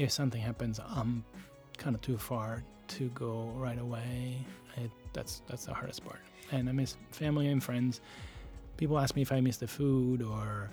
[0.00, 1.24] if something happens, I'm
[1.76, 4.38] kind of too far to go right away.
[4.76, 6.20] I, that's that's the hardest part.
[6.52, 8.00] And I miss family and friends.
[8.76, 10.70] People ask me if I miss the food, or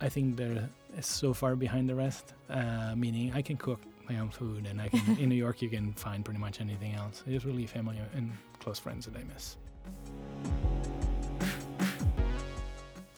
[0.00, 0.68] I think they're
[1.00, 2.34] so far behind the rest.
[2.50, 5.68] Uh, meaning, I can cook my own food, and I can in New York you
[5.68, 7.22] can find pretty much anything else.
[7.26, 9.56] It's really family and close friends that I miss.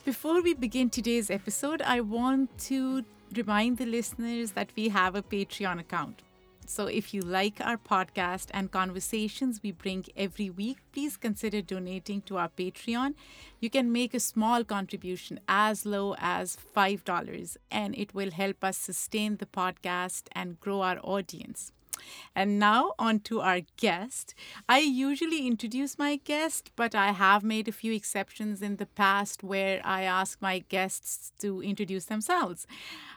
[0.05, 3.05] Before we begin today's episode, I want to
[3.37, 6.23] remind the listeners that we have a Patreon account.
[6.67, 12.21] So if you like our podcast and conversations we bring every week, please consider donating
[12.23, 13.15] to our Patreon.
[13.59, 18.77] You can make a small contribution as low as $5, and it will help us
[18.77, 21.73] sustain the podcast and grow our audience.
[22.35, 24.35] And now, on to our guest.
[24.69, 29.43] I usually introduce my guest, but I have made a few exceptions in the past
[29.43, 32.67] where I ask my guests to introduce themselves.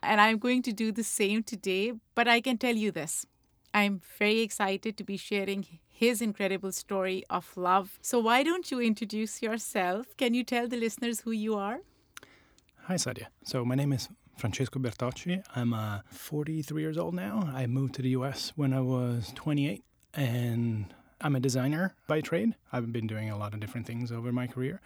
[0.02, 3.26] And I'm going to do the same today, but I can tell you this
[3.74, 8.00] I'm very excited to be sharing his incredible story of love.
[8.02, 10.18] So, why don't you introduce yourself?
[10.18, 11.80] Can you tell the listeners who you are?
[12.88, 13.28] Hi, Sadia.
[13.44, 14.10] So, my name is
[14.42, 15.44] Francesco Bertocci.
[15.56, 17.52] I'm uh, 43 years old now.
[17.54, 19.84] I moved to the US when I was 28,
[20.16, 22.56] and I'm a designer by trade.
[22.74, 24.82] I've been doing a lot of different things over my career.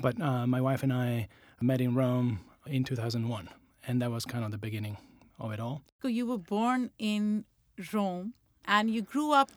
[0.00, 1.28] But uh, my wife and I
[1.60, 3.48] met in Rome in 2001,
[3.86, 4.96] and that was kind of the beginning
[5.38, 5.82] of it all.
[6.02, 7.44] So, you were born in
[7.92, 8.34] Rome
[8.64, 9.52] and you grew up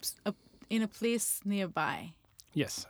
[0.69, 2.13] in a place nearby.
[2.53, 2.85] Yes.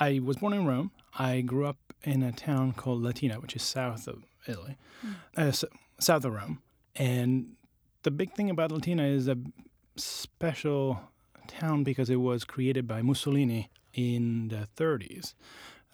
[0.00, 0.90] I was born in Rome.
[1.16, 5.14] I grew up in a town called Latina, which is south of Italy, mm.
[5.38, 5.64] uh, s-
[5.98, 6.60] south of Rome.
[6.96, 7.56] And
[8.02, 9.36] the big thing about Latina is a
[9.96, 11.00] special
[11.46, 15.34] town because it was created by Mussolini in the 30s.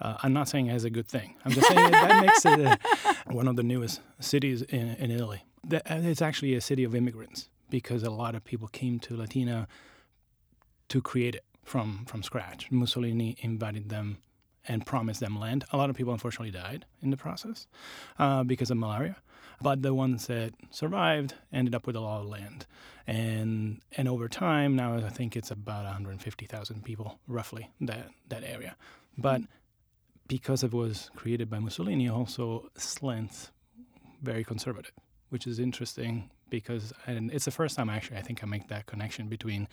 [0.01, 1.37] Uh, I'm not saying it as a good thing.
[1.45, 2.79] I'm just saying that makes it a,
[3.33, 5.45] one of the newest cities in, in Italy.
[5.71, 9.69] It's actually a city of immigrants because a lot of people came to Latina
[10.89, 12.71] to create it from from scratch.
[12.71, 14.19] Mussolini invited them
[14.67, 15.65] and promised them land.
[15.73, 17.67] A lot of people unfortunately died in the process
[18.19, 19.17] uh, because of malaria,
[19.61, 22.67] but the ones that survived ended up with a lot of land.
[23.07, 28.77] And and over time, now I think it's about 150,000 people roughly that that area.
[29.19, 29.43] But
[30.29, 33.51] because it was created by Mussolini, also slants
[34.23, 34.93] very conservative,
[35.31, 38.87] which is interesting because and it's the first time actually I think I make that
[38.87, 39.69] connection between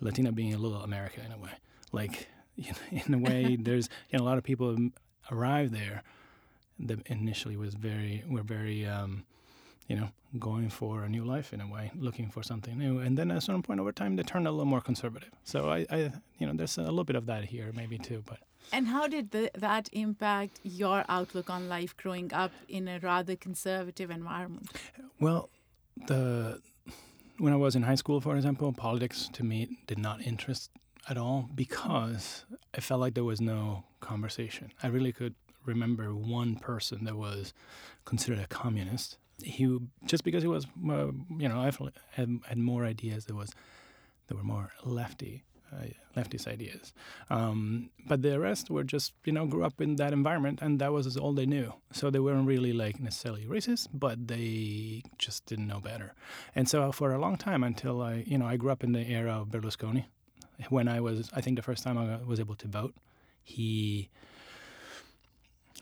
[0.00, 1.52] Latina being a little America in a way.
[1.92, 4.76] Like you know, in a way, there's you know a lot of people
[5.30, 6.02] arrive there
[6.78, 9.24] that initially was very were very um,
[9.88, 10.08] you know
[10.38, 13.36] going for a new life in a way, looking for something new, and then at
[13.36, 15.30] a certain point over time they turned a little more conservative.
[15.44, 18.38] So I, I you know there's a little bit of that here maybe too, but.
[18.72, 23.36] And how did the, that impact your outlook on life growing up in a rather
[23.36, 24.70] conservative environment?
[25.20, 25.50] Well,
[26.06, 26.60] the
[27.38, 30.70] when I was in high school, for example, politics to me did not interest
[31.08, 34.72] at all because I felt like there was no conversation.
[34.82, 37.52] I really could remember one person that was
[38.04, 39.18] considered a communist.
[39.42, 41.72] He just because he was, uh, you know, I
[42.12, 43.24] had had more ideas.
[43.26, 43.52] that was
[44.28, 45.86] there were more lefty uh,
[46.16, 46.92] leftist ideas.
[47.30, 50.92] Um, but the rest were just, you know, grew up in that environment and that
[50.92, 51.72] was all they knew.
[51.92, 56.14] So they weren't really like necessarily racist, but they just didn't know better.
[56.54, 59.00] And so for a long time until I, you know, I grew up in the
[59.00, 60.04] era of Berlusconi.
[60.68, 62.94] When I was, I think the first time I was able to vote,
[63.42, 64.08] he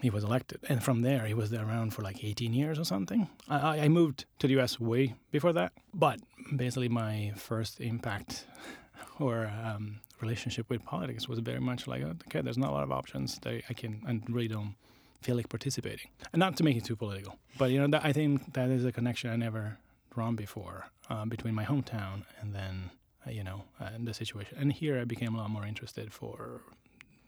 [0.03, 0.61] he was elected.
[0.69, 3.29] And from there, he was there around for like 18 years or something.
[3.49, 5.73] I, I moved to the US way before that.
[5.95, 6.21] But
[6.55, 8.47] basically, my first impact
[9.21, 12.93] or um, relationship with politics was very much like, okay, there's not a lot of
[12.93, 13.39] options.
[13.41, 14.75] That I can and really don't
[15.23, 16.09] feel like participating.
[16.33, 18.85] And not to make it too political, but you know, that, I think that is
[18.85, 19.79] a connection I never
[20.13, 22.91] drawn before uh, between my hometown and then
[23.27, 24.59] uh, you know uh, the situation.
[24.59, 26.63] And here I became a lot more interested for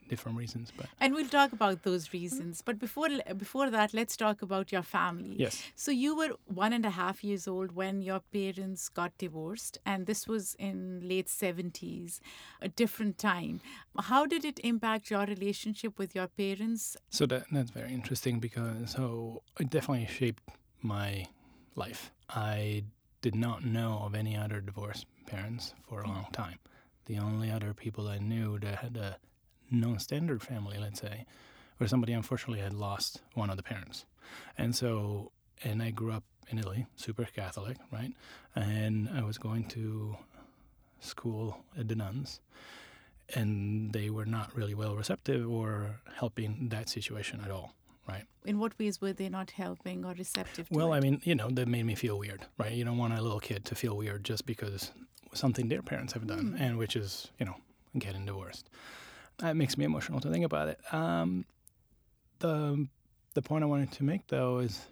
[0.07, 0.71] different reasons.
[0.75, 2.61] But and we'll talk about those reasons.
[2.61, 5.35] But before before that, let's talk about your family.
[5.37, 5.63] Yes.
[5.75, 10.05] So you were one and a half years old when your parents got divorced, and
[10.05, 12.21] this was in late seventies,
[12.61, 13.61] a different time.
[13.99, 16.97] How did it impact your relationship with your parents?
[17.09, 20.43] So that that's very interesting because so it definitely shaped
[20.81, 21.27] my
[21.75, 22.11] life.
[22.29, 22.83] I
[23.21, 26.43] did not know of any other divorced parents for a long mm-hmm.
[26.43, 26.59] time.
[27.05, 29.17] The only other people I knew that had a
[29.71, 31.25] non-standard family, let's say,
[31.77, 34.05] where somebody unfortunately had lost one of the parents,
[34.57, 35.31] and so
[35.63, 38.13] and I grew up in Italy, super Catholic, right?
[38.55, 40.17] And I was going to
[40.99, 42.39] school at the nuns,
[43.33, 47.73] and they were not really well receptive or helping that situation at all.
[48.07, 48.25] right?
[48.45, 50.69] In what ways were they not helping or receptive?
[50.69, 50.97] To Well, it?
[50.97, 52.71] I mean, you know, that made me feel weird, right?
[52.71, 54.91] You don't want a little kid to feel weird just because
[55.33, 56.61] something their parents have done, Mm.
[56.61, 57.55] and which is, you know,
[57.97, 58.69] getting divorced.
[59.39, 60.79] That makes me emotional to think about it.
[60.93, 61.45] Um,
[62.39, 62.87] the
[63.33, 64.87] the point I wanted to make though is,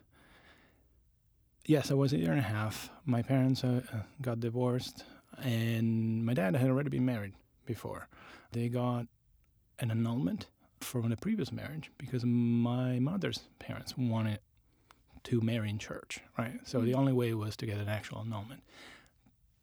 [1.65, 2.89] yes, I was a year and a half.
[3.05, 3.81] My parents uh,
[4.21, 5.05] got divorced,
[5.41, 7.33] and my dad had already been married
[7.65, 8.07] before.
[8.51, 9.07] They got
[9.79, 10.47] an annulment
[10.81, 14.39] from the previous marriage because my mother's parents wanted
[15.23, 16.59] to marry in church, right?
[16.65, 16.97] So the Mm.
[16.97, 18.61] only way was to get an actual annulment.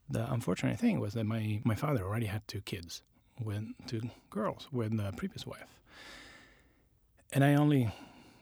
[0.09, 3.03] The unfortunate thing was that my, my father already had two kids
[3.45, 5.67] with two girls with the previous wife.
[7.33, 7.91] And I only,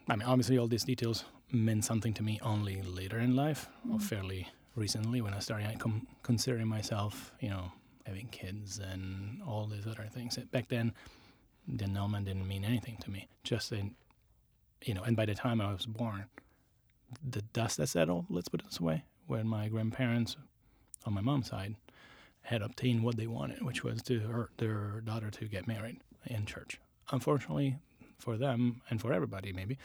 [0.08, 3.98] I mean, obviously, all these details meant something to me only later in life, or
[3.98, 4.02] Mm.
[4.02, 7.72] fairly recently when I started com- considering myself, you know,
[8.06, 10.36] having kids and all these other things.
[10.50, 10.94] Back then,
[11.66, 13.28] the annulment didn't mean anything to me.
[13.44, 13.94] Just in,
[14.84, 16.24] you know, and by the time I was born,
[17.22, 20.36] the dust had settled, let's put it this way, when my grandparents
[21.04, 21.76] on my mom's side
[22.48, 26.46] had obtained what they wanted, which was to her, their daughter to get married in
[26.46, 26.80] church.
[27.10, 27.76] Unfortunately
[28.18, 29.76] for them and for everybody, maybe,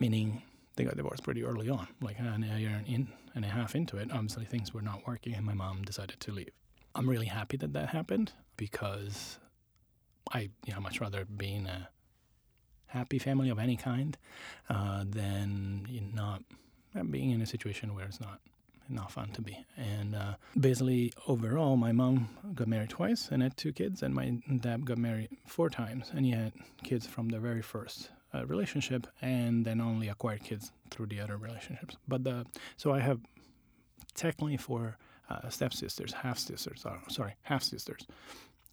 [0.00, 0.42] meaning
[0.76, 4.10] they got divorced pretty early on, like a year in, and a half into it.
[4.10, 6.48] Obviously, things were not working, and my mom decided to leave.
[6.94, 9.38] I'm really happy that that happened because
[10.32, 11.90] I, you know, much rather being a
[12.86, 14.16] happy family of any kind
[14.70, 16.42] uh, than not
[17.10, 18.40] being in a situation where it's not
[18.88, 19.66] not fun to be.
[19.76, 24.40] And uh, basically, overall, my mom got married twice and had two kids, and my
[24.60, 26.52] dad got married four times, and he had
[26.82, 31.36] kids from the very first uh, relationship, and then only acquired kids through the other
[31.36, 31.96] relationships.
[32.06, 32.46] But the
[32.76, 33.20] so I have
[34.14, 34.98] technically four
[35.30, 38.06] uh, stepsisters, half sisters, uh, sorry, half sisters,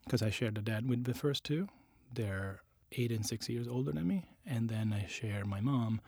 [0.04, 1.68] because I shared the dad with the first two.
[2.12, 2.60] They're
[2.92, 6.00] eight and six years older than me, and then I share my mom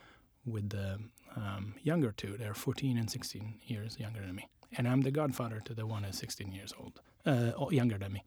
[0.47, 0.99] with the
[1.39, 2.37] um, younger two.
[2.39, 6.03] They're 14 and 16 years younger than me, and I'm the godfather to the one
[6.03, 8.25] that's 16 years old, uh, younger than me.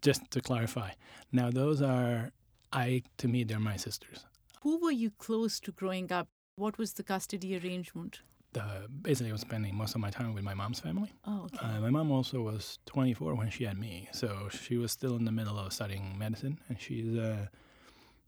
[0.00, 0.90] Just to clarify,
[1.30, 2.32] now those are
[2.72, 4.24] I to me they're my sisters.
[4.62, 6.28] Who were you close to growing up?
[6.56, 8.20] What was the custody arrangement?
[8.52, 11.10] The, basically, I was spending most of my time with my mom's family.
[11.26, 11.66] Oh, okay.
[11.66, 15.24] Uh, my mom also was 24 when she had me, so she was still in
[15.24, 17.46] the middle of studying medicine, and she's uh,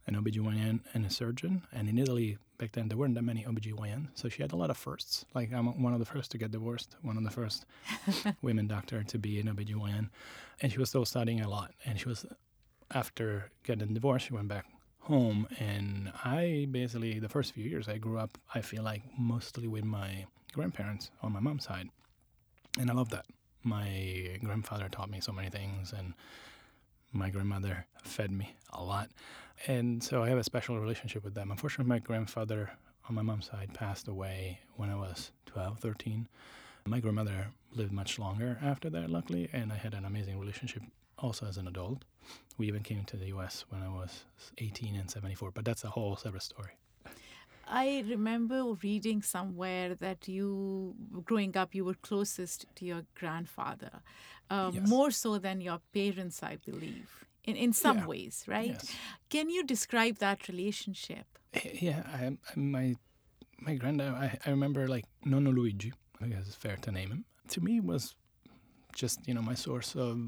[0.06, 1.62] an OBGYN and a surgeon.
[1.72, 4.70] And in Italy, back then, there weren't that many OBGYN, so she had a lot
[4.70, 5.24] of firsts.
[5.34, 7.66] Like, I'm one of the first to get divorced, one of the first
[8.42, 10.08] women doctor to be an OBGYN.
[10.60, 11.72] And she was still studying a lot.
[11.84, 12.24] And she was,
[12.90, 14.66] after getting divorced, she went back
[15.00, 15.46] home.
[15.58, 19.84] And I basically, the first few years I grew up, I feel like mostly with
[19.84, 21.88] my grandparents on my mom's side.
[22.78, 23.26] And I love that.
[23.62, 26.12] My grandfather taught me so many things, and
[27.14, 29.10] my grandmother fed me a lot.
[29.66, 31.50] And so I have a special relationship with them.
[31.50, 32.70] Unfortunately, my grandfather
[33.08, 36.28] on my mom's side passed away when I was 12, 13.
[36.86, 40.82] My grandmother lived much longer after that, luckily, and I had an amazing relationship
[41.18, 42.04] also as an adult.
[42.58, 44.24] We even came to the US when I was
[44.58, 46.72] 18 and 74, but that's a whole separate story.
[47.66, 50.94] I remember reading somewhere that you,
[51.24, 54.02] growing up, you were closest to your grandfather,
[54.50, 54.88] uh, Yes.
[54.88, 57.10] more so than your parents, I believe,
[57.44, 58.06] in, in some Yeah.
[58.06, 58.68] ways, right?
[58.70, 58.96] Yes.
[59.30, 61.26] Can you describe that relationship?
[61.80, 62.96] Yeah, I, I, my
[63.60, 64.12] my granddad.
[64.14, 65.92] I, I remember like Nonno Luigi.
[66.20, 67.24] I guess it's fair to name him.
[67.48, 68.14] To me, was
[68.94, 70.18] just you know my source of.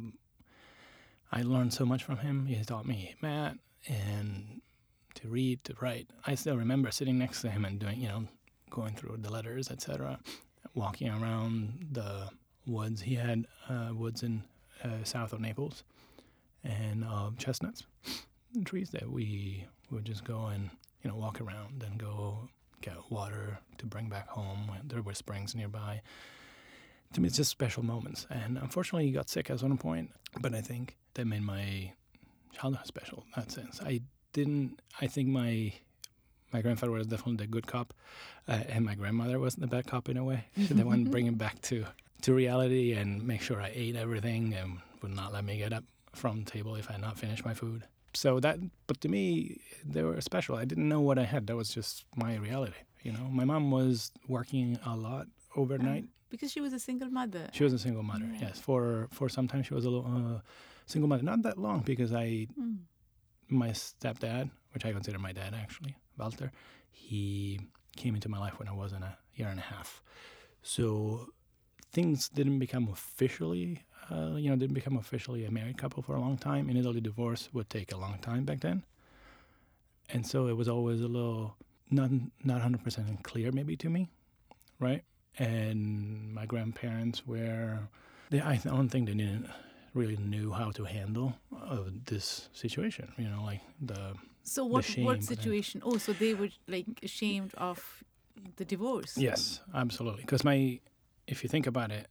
[1.33, 2.47] I learned so much from him.
[2.47, 3.57] He taught me math
[3.89, 4.63] and
[5.17, 6.09] to read, to write.
[6.27, 8.29] I still remember sitting next to him and doing you know,
[8.71, 10.19] going through the letters, etc.
[10.75, 12.29] Walking around the
[12.67, 13.03] woods.
[13.03, 14.43] He had uh, woods in
[14.85, 15.85] uh, south of Naples,
[16.65, 17.85] and uh, chestnuts,
[18.55, 20.71] and trees that we would just go and
[21.03, 22.49] you know walk around and go
[22.81, 24.71] get water to bring back home.
[24.85, 26.03] There were springs nearby.
[27.13, 28.27] To me, it's just special moments.
[28.31, 30.11] And unfortunately, he got sick at one point.
[30.41, 31.93] But I think that made my
[32.53, 33.81] childhood special in that sense.
[33.81, 34.03] I
[34.37, 34.81] didn't.
[35.01, 35.73] I think my
[36.53, 37.89] my grandfather was definitely the good cop,
[38.53, 40.41] uh, and my grandmother was the bad cop in a way.
[40.79, 41.77] The one bringing back to
[42.25, 44.69] to reality and make sure I ate everything and
[45.03, 45.85] would not let me get up
[46.21, 47.81] from the table if I had not finished my food.
[48.15, 48.57] So that,
[48.89, 49.27] but to me,
[49.95, 50.57] they were special.
[50.57, 51.47] I didn't know what I had.
[51.49, 52.81] That was just my reality.
[53.07, 56.05] You know, my mom was working a lot overnight.
[56.31, 57.45] Because she was a single mother.
[57.53, 58.29] She was a single mother.
[58.33, 58.49] Yeah.
[58.49, 60.41] Yes, for for some time she was a little, uh,
[60.87, 61.23] single mother.
[61.33, 62.27] Not that long because I
[62.59, 62.79] Mm.
[63.49, 66.53] My stepdad, which I consider my dad actually, Walter,
[66.91, 67.61] he
[67.97, 70.03] came into my life when I was in a year and a half.
[70.63, 71.29] So
[71.93, 76.21] things didn't become officially, uh, you know, didn't become officially a married couple for a
[76.21, 76.69] long time.
[76.71, 78.85] In Italy, divorce would take a long time back then.
[80.11, 81.57] and so it was always a little
[81.91, 82.11] not
[82.45, 84.09] not hundred percent clear maybe to me,
[84.81, 85.05] right?
[85.39, 87.81] And my grandparents were,
[88.31, 89.49] they, I don't think they didn't
[89.97, 91.35] really knew how to handle
[91.71, 93.13] uh, this situation.
[93.19, 95.81] You know, like the So what shame, what situation?
[95.85, 97.79] Oh, so they were like ashamed of
[98.57, 99.17] the divorce.
[99.19, 100.23] Yes, absolutely.
[100.23, 100.81] Because my,
[101.27, 102.07] if you think about it,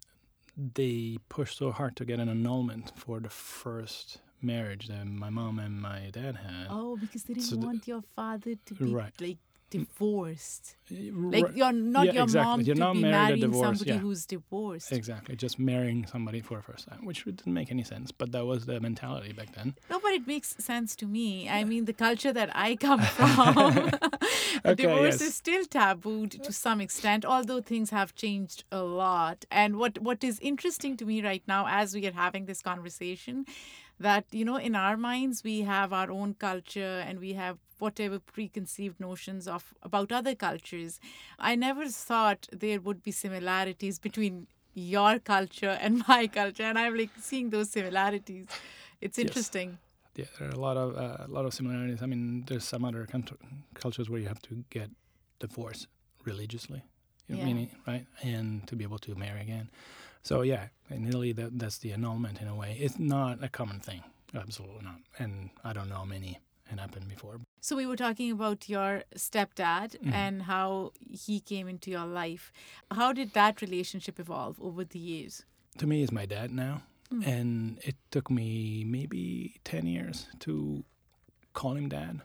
[0.75, 5.59] they pushed so hard to get an annulment for the first marriage that my mom
[5.59, 6.67] and my dad had.
[6.69, 9.13] Oh, because they didn't So the- want your father to be Right.
[9.21, 9.37] like
[9.79, 10.75] divorced.
[10.91, 12.49] Like you're not Yeah, your exactly.
[12.49, 13.97] mom You're to not be married marrying somebody yeah.
[13.97, 14.91] who's divorced.
[14.91, 18.45] Exactly, just marrying somebody for the first time, which didn't make any sense, but that
[18.45, 19.75] was the mentality back then.
[19.89, 21.49] No, but it makes sense to me.
[21.49, 23.89] I mean, the culture that I come from,
[24.65, 25.21] Okay, divorce yes.
[25.21, 29.45] is still tabooed to some extent, although things have changed a lot.
[29.51, 33.45] And what what is interesting to me right now, as we are having this conversation,
[33.99, 38.19] that you know, in our minds, we have our own culture and we have whatever
[38.19, 40.99] preconceived notions of about other cultures.
[41.39, 46.97] I never thought there would be similarities between your culture and my culture, and I'm
[46.97, 48.47] like seeing those similarities.
[49.01, 49.27] It's Yes.
[49.27, 49.77] interesting.
[50.15, 52.01] Yeah, there are a lot of uh, a lot of similarities.
[52.01, 53.05] I mean, there's some other
[53.73, 54.89] cultures where you have to get
[55.39, 55.87] divorced
[56.23, 56.83] religiously,
[57.27, 57.45] you know, Yeah.
[57.47, 59.69] meaning right, and to be able to marry again.
[60.23, 62.77] So yeah, in Italy, that that's the annulment in a way.
[62.79, 64.03] It's not a common thing,
[64.33, 64.99] absolutely not.
[65.19, 66.39] And I don't know many
[66.71, 67.39] it happened before.
[67.61, 70.13] So we were talking about your stepdad Mhm.
[70.13, 72.51] and how he came into your life.
[72.91, 75.45] How did that relationship evolve over the years?
[75.77, 77.27] To me, he's my dad now, Mm.
[77.27, 80.83] and it took me maybe ten years to
[81.53, 82.21] call him dad.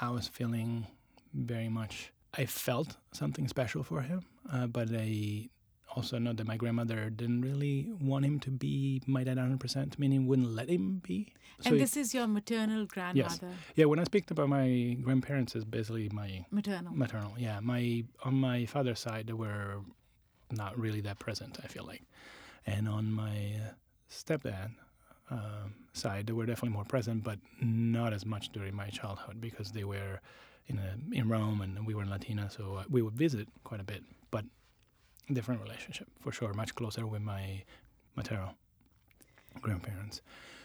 [0.00, 0.86] I was feeling
[1.32, 2.12] very much.
[2.36, 5.48] I felt something special for him, uh, but I
[5.96, 10.26] also know that my grandmother didn't really want him to be my dad 100%, meaning
[10.26, 11.32] wouldn't let him be.
[11.60, 13.48] So and this is your maternal grandmother.
[13.48, 13.58] Yes.
[13.76, 16.92] yeah, when I speak about my grandparents, it's basically my Maternal.
[16.94, 17.32] maternal.
[17.38, 19.82] Yeah, my on my father's side, they were
[20.50, 21.58] not really that present.
[21.62, 22.02] I feel like,
[22.66, 23.74] and on my uh,
[24.10, 24.70] stepdad
[25.30, 29.70] um, side, they were definitely more present, but not as much during my childhood because
[29.70, 30.20] they were
[30.66, 33.80] in a, in Rome and we were in Latina, so uh, we would visit quite
[33.80, 34.44] a bit, but
[35.32, 37.62] different relationship for sure, much closer with my
[38.16, 38.54] maternal
[39.60, 40.20] grandparents.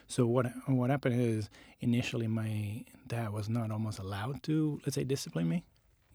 [0.08, 1.50] So what what happened is
[1.82, 5.64] initially my dad was not almost allowed to let's say discipline me,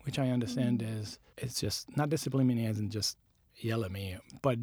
[0.02, 3.16] which I understand is it's just not discipline me as in just
[3.56, 4.58] yell at me, but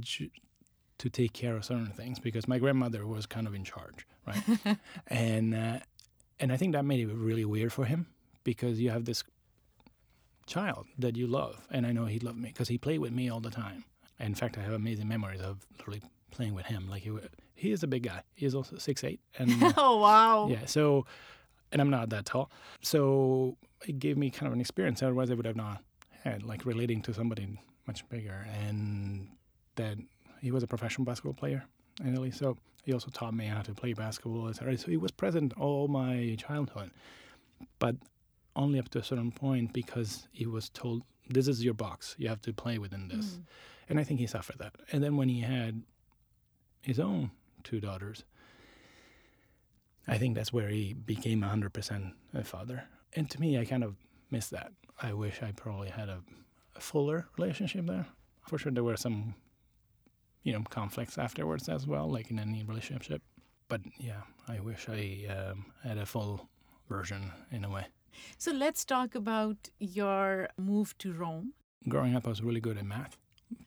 [0.98, 4.78] to take care of certain things because my grandmother was kind of in charge, right?
[5.08, 5.80] and uh,
[6.40, 8.08] and I think that made it really weird for him
[8.44, 9.24] because you have this
[10.52, 13.30] child that you love, and I know he loved me because he played with me
[13.30, 13.86] all the time.
[14.20, 16.88] In fact, I have amazing memories of literally playing with him.
[16.90, 17.12] Like he,
[17.56, 18.22] he is a big guy.
[18.36, 20.48] He is also six eight, and oh wow.
[20.50, 20.66] yeah.
[20.66, 21.06] So,
[21.72, 22.52] and I'm not that tall.
[22.82, 25.02] So it gave me kind of an experience.
[25.02, 25.84] Otherwise, I would have not
[26.24, 27.48] had like relating to somebody
[27.88, 28.46] much bigger.
[28.66, 29.28] And
[29.76, 29.98] that
[30.42, 31.66] he was a professional basketball player
[32.04, 32.32] in Italy.
[32.32, 34.78] So he also taught me how to play basketball, etc.
[34.78, 36.92] So he was present all my childhood,
[37.80, 37.96] but
[38.56, 42.16] only up to a certain point because he was told, "This is your box.
[42.18, 43.44] You have to play within this." Mm.
[43.90, 44.76] And I think he suffered that.
[44.92, 45.84] And then when he had
[46.82, 47.32] his own
[47.64, 48.24] two daughters,
[50.08, 52.86] I think that's where he became 100% a father.
[53.14, 53.96] And to me, I kind of
[54.30, 54.72] miss that.
[55.02, 56.22] I wish I probably had a,
[56.76, 58.08] a fuller relationship there.
[58.48, 59.36] For sure, there were some,
[60.44, 63.22] you know, conflicts afterwards as well, like in any relationship.
[63.68, 66.50] But yeah, I wish I um, had a full
[66.90, 67.86] version in a way.
[68.38, 71.54] So let's talk about your move to Rome.
[71.88, 73.18] Growing up, I was really good at math.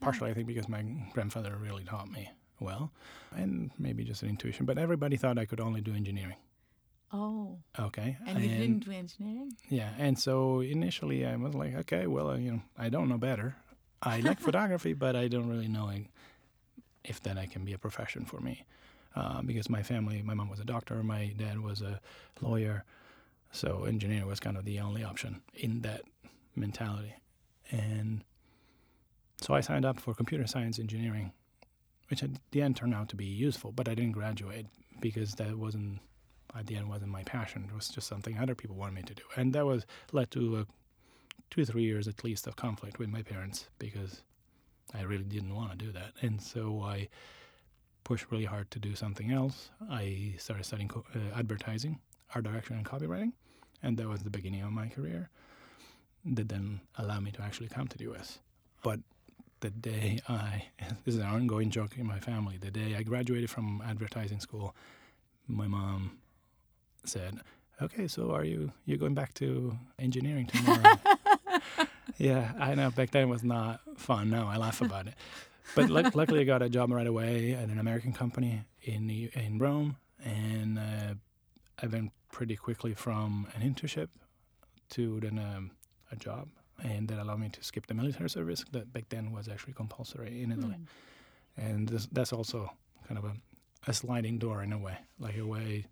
[0.00, 0.82] Partially, I think, because my
[1.12, 2.90] grandfather really taught me well,
[3.36, 4.64] and maybe just an intuition.
[4.66, 6.36] But everybody thought I could only do engineering.
[7.12, 8.16] Oh, Okay.
[8.26, 9.52] and you didn't do engineering?
[9.68, 13.18] Yeah, and so initially I was like, okay, well, uh, you know, I don't know
[13.18, 13.56] better.
[14.02, 15.92] I like photography, but I don't really know
[17.04, 18.64] if that I can be a profession for me,
[19.14, 22.00] uh, because my family, my mom was a doctor, my dad was a
[22.40, 22.84] lawyer,
[23.54, 26.02] so engineering was kind of the only option in that
[26.56, 27.14] mentality,
[27.70, 28.24] and
[29.40, 31.32] so I signed up for computer science engineering,
[32.08, 34.66] which at the end turned out to be useful, but I didn't graduate
[35.00, 36.00] because that wasn't
[36.56, 37.66] at the end wasn't my passion.
[37.68, 40.56] It was just something other people wanted me to do, and that was led to
[40.56, 40.64] uh,
[41.50, 44.22] two three years at least of conflict with my parents because
[44.92, 47.08] I really didn't want to do that, and so I
[48.04, 49.70] pushed really hard to do something else.
[49.90, 52.00] I started studying co- uh, advertising,
[52.34, 53.32] art direction, and copywriting,
[53.84, 55.28] and that was the beginning of my career.
[56.24, 58.38] That then allowed me to actually come to the U.S.
[58.82, 59.00] But
[59.60, 60.64] the day I
[61.04, 62.56] this is an ongoing joke in my family.
[62.58, 64.74] The day I graduated from advertising school,
[65.46, 66.18] my mom
[67.04, 67.40] said,
[67.82, 70.98] okay, so are you you going back to engineering tomorrow?
[72.16, 72.90] yeah, I know.
[72.90, 74.30] Back then it was not fun.
[74.30, 75.14] Now I laugh about it.
[75.74, 79.58] But luck luckily, I got a job right away at an American company in in
[79.58, 81.14] Rome, and uh,
[81.82, 84.08] I went pretty quickly from an internship
[84.90, 85.70] to then um,
[86.12, 86.48] a job,
[86.82, 90.42] and that allowed me to skip the military service that back then was actually compulsory
[90.42, 90.86] in Italy, Mm.
[91.56, 92.70] and this, that's also
[93.08, 93.34] kind of a,
[93.86, 95.86] a sliding door in a way, like a way.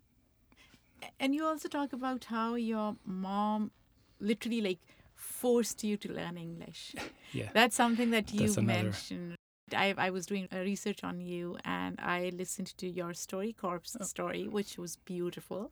[1.19, 3.71] And you also talk about how your mom
[4.19, 4.79] literally like
[5.15, 6.95] forced you to learn English.
[7.33, 9.35] Yeah, That's something that you mentioned.
[9.75, 13.95] I, I was doing a research on you and I listened to your story, Corpse
[13.99, 14.03] Oh.
[14.03, 15.71] story, which was beautiful.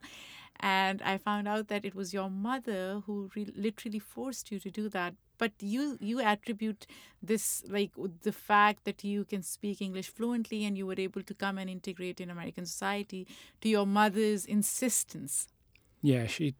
[0.60, 4.70] And I found out that it was your mother who re- literally forced you to
[4.70, 5.16] do that.
[5.38, 6.86] But you you attribute
[7.24, 7.92] this like
[8.22, 11.68] the fact that you can speak English fluently and you were able to come and
[11.68, 13.26] integrate in American society
[13.62, 15.48] to your mother's insistence.
[16.04, 16.28] yeah.
[16.28, 16.54] She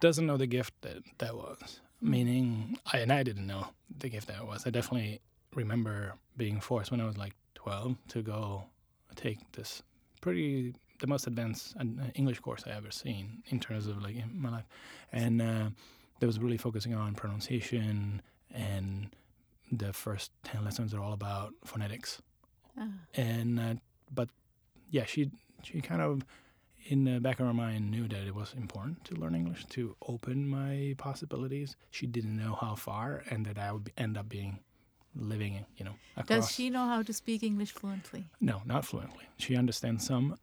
[0.00, 1.80] doesn't know the gift that that was.
[2.00, 2.10] Hmm.
[2.10, 3.66] Meaning, I and I didn't know
[3.98, 4.64] the gift that was.
[4.64, 5.20] I definitely
[5.58, 8.64] remember being forced when I was like 12 to go
[9.16, 9.82] take this
[10.20, 11.84] pretty the most advanced uh,
[12.14, 14.68] English course I ever seen in terms of like in my life,
[15.12, 15.70] and uh,
[16.18, 18.22] that was really focusing on pronunciation
[18.52, 19.10] and
[19.70, 22.22] the first 10 lessons are all about phonetics.
[22.80, 22.86] Ah.
[23.14, 23.74] and uh,
[24.14, 24.28] but
[24.90, 25.30] yeah she
[25.64, 26.24] she kind of
[26.86, 29.96] in the back of her mind knew that it was important to learn english to
[30.12, 31.76] open my possibilities.
[31.90, 34.60] She didn't know how far and that i would end up being
[35.18, 38.24] living you know across Does she know how to speak English fluently?
[38.40, 40.36] no not fluently she understands some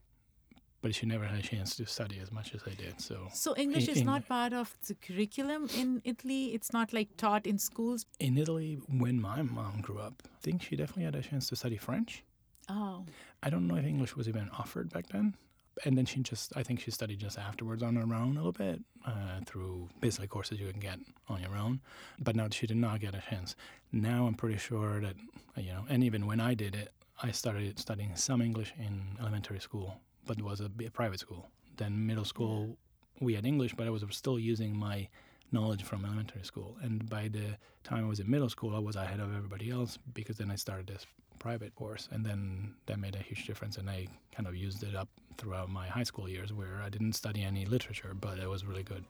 [0.82, 3.56] but she never had a chance to study as much as i did so So
[3.58, 6.54] English In- is in- not part of the curriculum in Italy.
[6.54, 8.06] It's not like taught in schools.
[8.20, 11.56] in italy when my mom grew up i think she definitely had a chance to
[11.56, 12.24] study french
[12.68, 13.06] Oh,
[13.44, 15.36] I don't know if English was even offered back then.
[15.84, 18.52] And then she just, I think she studied just afterwards on her own a little
[18.52, 21.82] bit uh, through basically courses you can get on your own.
[22.20, 23.56] But no, she did not get a chance.
[23.92, 25.16] Now I'm pretty sure that,
[25.58, 29.60] you know, and even when I did it, I started studying some English in elementary
[29.60, 31.50] school, but it was a, a private school.
[31.78, 32.78] Then middle school,
[33.20, 35.08] we had English, but I was still using my
[35.52, 36.78] knowledge from elementary school.
[36.82, 39.98] And by the time I was in middle school, I was ahead of everybody else
[40.14, 41.06] because then I started this
[41.46, 43.78] private course, and then that made a huge difference.
[43.78, 47.14] And I kind of used it up throughout my high school years, where I didn't
[47.14, 49.04] study any literature, but it was really good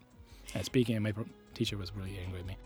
[0.53, 0.95] at speaking.
[0.97, 1.13] And my
[1.53, 2.57] teacher was really angry at me.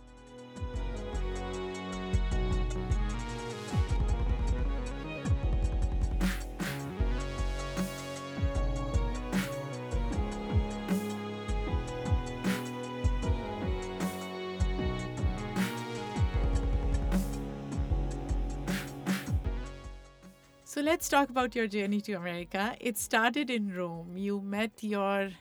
[20.69, 22.75] So let's talk about your journey to America.
[22.79, 24.15] It started in Rome.
[24.15, 25.31] You met your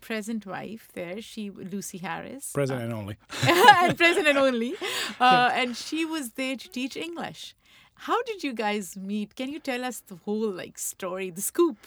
[0.00, 3.16] present wife there, she Lucy Harris, President only.
[3.48, 4.74] and president only,
[5.20, 7.56] uh, and she was there to teach English.
[7.94, 9.34] How did you guys meet?
[9.34, 11.78] Can you tell us the whole like story, the scoop?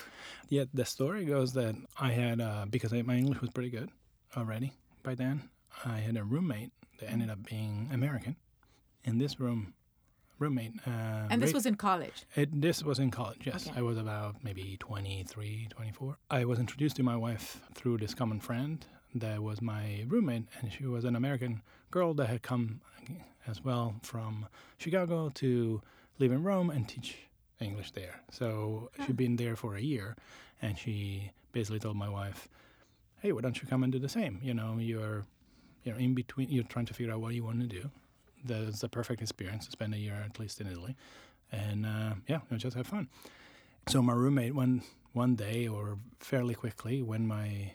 [0.49, 3.91] Yeah, the story goes that I had uh, because I, my English was pretty good
[4.35, 5.43] already by then.
[5.85, 8.35] I had a roommate that ended up being American,
[9.05, 9.73] and this room
[10.39, 10.73] roommate.
[10.88, 12.25] Uh, And this was in college.
[12.36, 13.67] It, this was in college, yes.
[13.67, 13.80] Okay.
[13.80, 16.17] I was about maybe 23, 24.
[16.32, 20.71] I was introduced to my wife through this common friend that was my roommate, and
[20.71, 22.82] she was an American girl that had come
[23.47, 24.45] as well from
[24.78, 25.82] Chicago to
[26.19, 27.17] live in Rome and teach
[27.60, 28.21] English there.
[28.32, 29.06] So Ah.
[29.06, 30.15] she'd been there for a year,
[30.62, 32.47] and she basically told my wife,
[33.21, 34.39] "Hey, why don't you come and do the same?
[34.43, 35.25] You know, you're,
[35.84, 36.49] you know, in between.
[36.49, 37.89] You're trying to figure out what you want to do.
[38.45, 40.95] That's the perfect experience to spend a year at least in Italy."
[41.52, 43.08] and uh, yeah, we just have fun.
[43.88, 47.73] So my roommate one one day or fairly quickly when my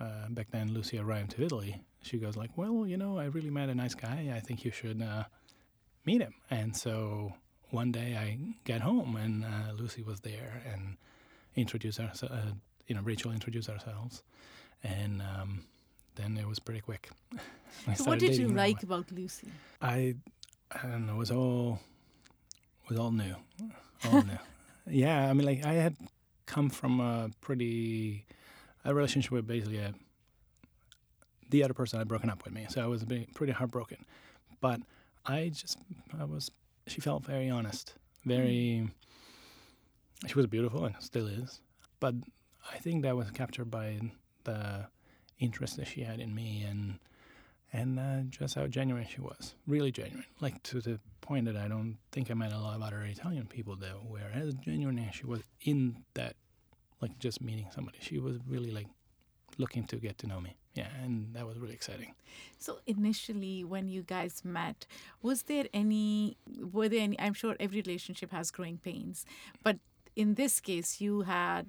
[0.00, 3.50] uh, back then Lucy arrived to Italy, she goes like, "Well, you know, I really
[3.50, 4.32] met a nice guy.
[4.34, 5.24] I think you should uh,
[6.04, 7.34] meet him." And so
[7.70, 10.96] one day I get home and uh, Lucy was there and
[11.56, 12.22] introduced us.
[12.22, 12.52] Uh,
[12.86, 14.22] you know, Rachel introduced ourselves,
[14.82, 15.64] and um,
[16.16, 17.10] then it was pretty quick.
[17.96, 19.48] So what did you like about Lucy?
[19.82, 20.14] I
[20.70, 21.14] I don't know.
[21.14, 21.80] It was all
[22.84, 23.34] it was all new,
[24.04, 24.38] all new.
[24.86, 25.96] Yeah, I mean, like I had
[26.46, 28.26] come from a pretty
[28.84, 29.94] a relationship with basically a,
[31.50, 34.04] the other person had broken up with me, so I was pretty heartbroken.
[34.60, 34.80] But
[35.26, 35.78] I just
[36.18, 36.50] I was
[36.86, 38.88] she felt very honest, very.
[40.26, 41.60] She was beautiful and still is,
[42.00, 42.14] but
[42.72, 44.00] I think that was captured by
[44.44, 44.86] the
[45.38, 46.98] interest that she had in me and
[47.72, 49.54] and uh, just how genuine she was.
[49.66, 50.24] Really genuine.
[50.40, 53.46] Like to the point that I don't think I met a lot of other Italian
[53.46, 56.36] people that were as genuine as she was in that,
[57.00, 57.98] like just meeting somebody.
[58.00, 58.86] She was really like
[59.58, 60.56] looking to get to know me.
[60.74, 62.14] Yeah, and that was really exciting.
[62.58, 64.86] So initially, when you guys met,
[65.22, 66.36] was there any?
[66.72, 67.18] Were there any?
[67.20, 69.24] I'm sure every relationship has growing pains,
[69.62, 69.78] but
[70.16, 71.66] in this case, you had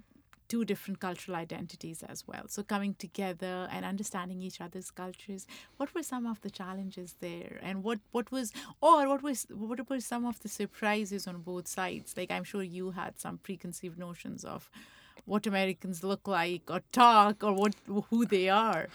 [0.48, 2.44] two different cultural identities as well.
[2.48, 5.48] So coming together and understanding each other's cultures.
[5.78, 9.90] What were some of the challenges there, and what what was or what was what
[9.90, 12.16] were some of the surprises on both sides?
[12.18, 14.70] Like I'm sure you had some preconceived notions of
[15.26, 17.76] what Americans look like or talk or what
[18.10, 18.88] who they are.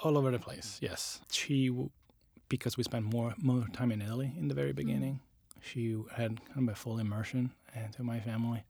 [0.00, 0.78] All over the place.
[0.80, 1.70] Yes, she
[2.48, 5.14] because we spent more more time in Italy in the very beginning.
[5.14, 5.20] Mm.
[5.60, 8.64] She had kind of a full immersion into my family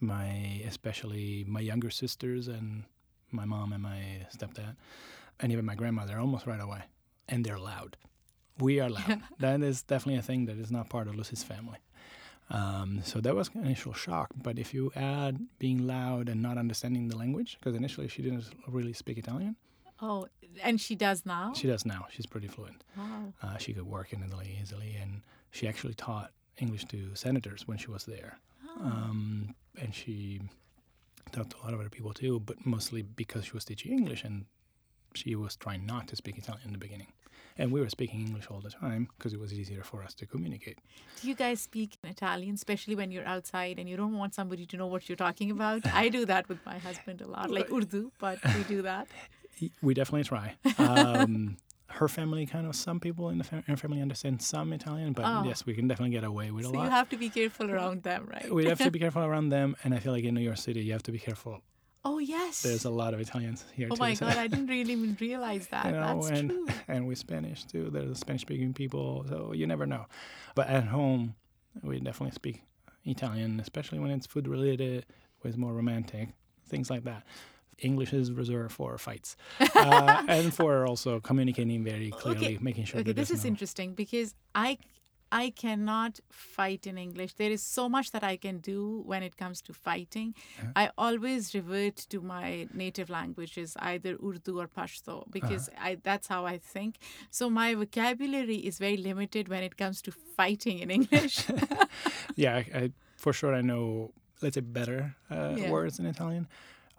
[0.00, 2.84] my especially my younger sisters and
[3.30, 4.76] my mom and my stepdad
[5.38, 6.82] and even my grandmother almost right away
[7.28, 7.96] and they're loud.
[8.58, 9.22] We are loud.
[9.38, 11.78] That is definitely a thing that is not part of lucy's family.
[12.50, 16.58] Um, so that was an initial shock but if you add being loud and not
[16.58, 19.56] understanding the language because initially she didn't really speak italian.
[20.02, 20.26] Oh
[20.62, 21.52] and she does now?
[21.54, 22.06] She does now.
[22.10, 22.82] She's pretty fluent.
[22.96, 23.32] Wow.
[23.42, 27.78] Uh, she could work in italy easily and she actually taught english to senators when
[27.78, 28.38] she was there.
[28.82, 30.40] Um, and she
[31.32, 34.24] talked to a lot of other people too, but mostly because she was teaching English
[34.24, 34.46] and
[35.14, 37.08] she was trying not to speak Italian in the beginning.
[37.58, 40.26] And we were speaking English all the time because it was easier for us to
[40.26, 40.78] communicate.
[41.20, 44.76] Do you guys speak Italian, especially when you're outside and you don't want somebody to
[44.76, 45.82] know what you're talking about?
[45.92, 49.08] I do that with my husband a lot, like Urdu, but we do that.
[49.82, 50.54] We definitely try.
[50.78, 51.58] Um,
[51.90, 55.24] her family kind of some people in the fam- in family understand some Italian, but
[55.24, 55.44] oh.
[55.44, 56.84] yes, we can definitely get away with so a lot.
[56.84, 58.52] you have to be careful around them, right?
[58.52, 60.80] we have to be careful around them, and I feel like in New York City,
[60.80, 61.60] you have to be careful.
[62.04, 63.88] Oh yes, there's a lot of Italians here.
[63.90, 64.26] Oh too, my so.
[64.26, 65.86] God, I didn't really even realize that.
[65.86, 66.66] You know, That's and true.
[66.88, 67.90] and we Spanish too.
[67.90, 70.06] There's Spanish-speaking people, so you never know.
[70.54, 71.34] But at home,
[71.82, 72.62] we definitely speak
[73.04, 75.06] Italian, especially when it's food related,
[75.42, 76.30] with more romantic
[76.70, 77.24] things like that.
[77.82, 79.36] English is reserved for fights
[79.74, 82.58] uh, and for also communicating very clearly, okay.
[82.60, 83.00] making sure.
[83.00, 83.48] Okay, this is no...
[83.48, 84.78] interesting because I
[85.32, 87.34] I cannot fight in English.
[87.34, 90.34] There is so much that I can do when it comes to fighting.
[90.58, 90.72] Uh-huh.
[90.74, 95.88] I always revert to my native languages, either Urdu or Pashto, because uh-huh.
[95.88, 96.96] I, that's how I think.
[97.30, 101.44] So my vocabulary is very limited when it comes to fighting in English.
[102.34, 104.12] yeah, I, I, for sure I know,
[104.42, 105.70] let's say, better uh, yeah.
[105.70, 106.48] words in Italian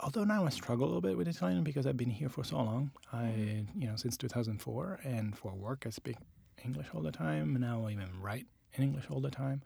[0.01, 2.57] although now I struggle a little bit with Italian because I've been here for so
[2.57, 2.91] long.
[3.13, 3.81] I, mm-hmm.
[3.81, 6.17] you know, since 2004, and for work I speak
[6.63, 7.55] English all the time.
[7.59, 9.61] Now I even write in English all the time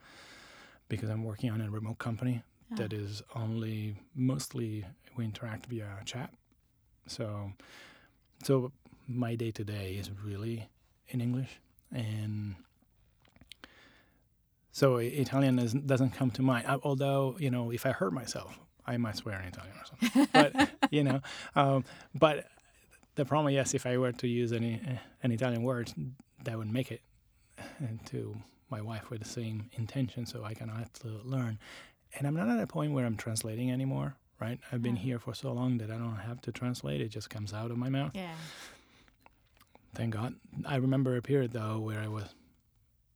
[0.89, 2.77] because I'm working on a remote company yeah.
[2.77, 6.31] that is only mostly we interact via chat.
[7.07, 7.51] So,
[8.43, 8.71] so
[9.07, 10.67] my day to day is really
[11.09, 11.59] in English,
[11.93, 12.55] and
[14.71, 16.65] so Italian is, doesn't come to mind.
[16.83, 20.27] Although you know, if I hurt myself, I might swear in Italian or something.
[20.31, 21.21] But you know,
[21.55, 22.47] um, but
[23.15, 24.81] the problem, yes, if I were to use any
[25.23, 25.91] an Italian word,
[26.43, 27.01] that would make it
[28.07, 28.35] to
[28.69, 30.25] my wife with the same intention.
[30.25, 31.59] So I kind of have to learn,
[32.17, 34.15] and I'm not at a point where I'm translating anymore.
[34.39, 34.59] Right?
[34.69, 37.53] I've been here for so long that I don't have to translate; it just comes
[37.53, 38.11] out of my mouth.
[38.13, 38.35] Yeah.
[39.93, 40.35] Thank God.
[40.65, 42.35] I remember a period though where I was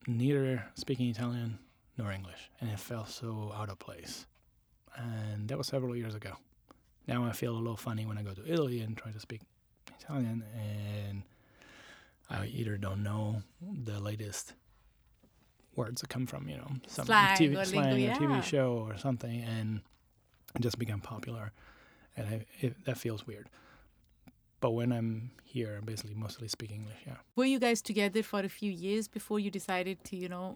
[0.07, 1.59] neither speaking Italian
[1.97, 4.25] nor English, and it felt so out of place
[4.97, 6.33] and that was several years ago.
[7.07, 9.41] Now I feel a little funny when I go to Italy and try to speak
[9.99, 11.23] Italian, and
[12.29, 14.53] I either don't know the latest
[15.75, 18.85] words that come from you know some slang TV, or, slang lingo, or TV show
[18.87, 19.81] or something, and
[20.59, 21.51] just become popular,
[22.17, 23.49] and I, it, that feels weird.
[24.59, 26.97] But when I'm here, I basically mostly speak English.
[27.07, 27.15] Yeah.
[27.35, 30.55] Were you guys together for a few years before you decided to, you know,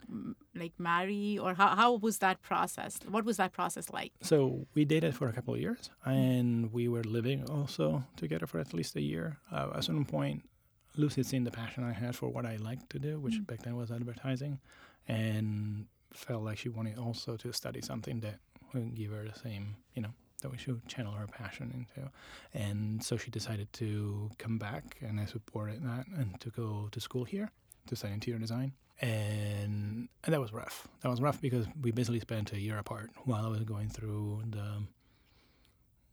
[0.55, 2.99] like marry, or how how was that process?
[3.07, 4.11] What was that process like?
[4.21, 8.59] So we dated for a couple of years, and we were living also together for
[8.59, 9.37] at least a year.
[9.51, 10.43] Uh, at some point,
[10.95, 13.47] Lucy had seen the passion I had for what I liked to do, which mm
[13.47, 14.59] back then was advertising,
[15.07, 18.35] and felt like she wanted also to study something that
[18.73, 20.13] would give her the same, you know,
[20.43, 22.09] that we should channel her passion into.
[22.53, 26.99] And so she decided to come back, and I supported that, and to go to
[27.01, 27.49] school here
[27.87, 28.73] to study interior design.
[29.01, 30.87] And, and that was rough.
[31.01, 34.43] That was rough because we basically spent a year apart while I was going through
[34.49, 34.83] the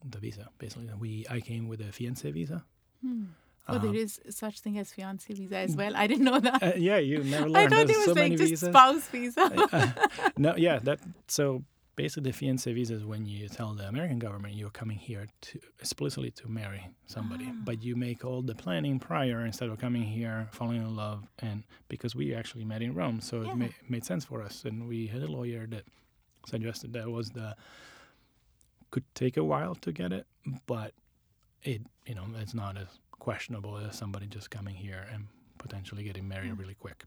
[0.08, 0.48] the visa.
[0.58, 2.64] Basically, we I came with a fiance visa.
[3.04, 3.24] Hmm.
[3.68, 5.92] Oh, there is such thing as fiance visa as well.
[5.94, 6.62] I didn't know that.
[6.62, 7.74] Uh, yeah, you never learned.
[7.74, 8.68] I thought There's it was so like just visas.
[8.70, 9.68] spouse visa.
[9.72, 11.62] uh, no, yeah, that so
[12.00, 15.60] basically the fiancé visa is when you tell the American government you're coming here to
[15.80, 17.54] explicitly to marry somebody, ah.
[17.62, 21.62] but you make all the planning prior instead of coming here, falling in love, and
[21.88, 23.52] because we actually met in Rome, so yeah.
[23.52, 25.84] it, ma- made sense for us, and we had a lawyer that
[26.46, 27.54] suggested that was the
[28.90, 30.26] could take a while to get it,
[30.66, 30.94] but
[31.62, 35.26] it you know it's not as questionable as somebody just coming here and
[35.58, 37.04] potentially getting married really quick.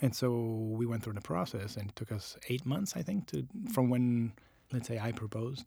[0.00, 0.32] And so
[0.78, 3.90] we went through the process, and it took us eight months, I think, to from
[3.90, 4.32] when
[4.72, 5.64] let's say I proposed.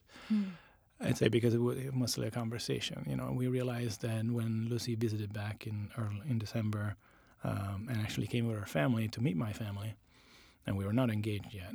[1.00, 3.06] I'd say because it was mostly a conversation.
[3.08, 6.96] You know, we realized that when Lucy visited back in early in December,
[7.44, 9.96] um, and actually came with her family to meet my family,
[10.66, 11.74] and we were not engaged yet.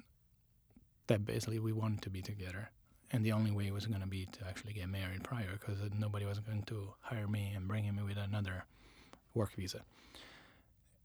[1.07, 2.71] That basically we wanted to be together,
[3.13, 6.27] and the only way was going to be to actually get married prior, because nobody
[6.27, 8.65] was going to hire me and bring him with another
[9.35, 9.83] work visa.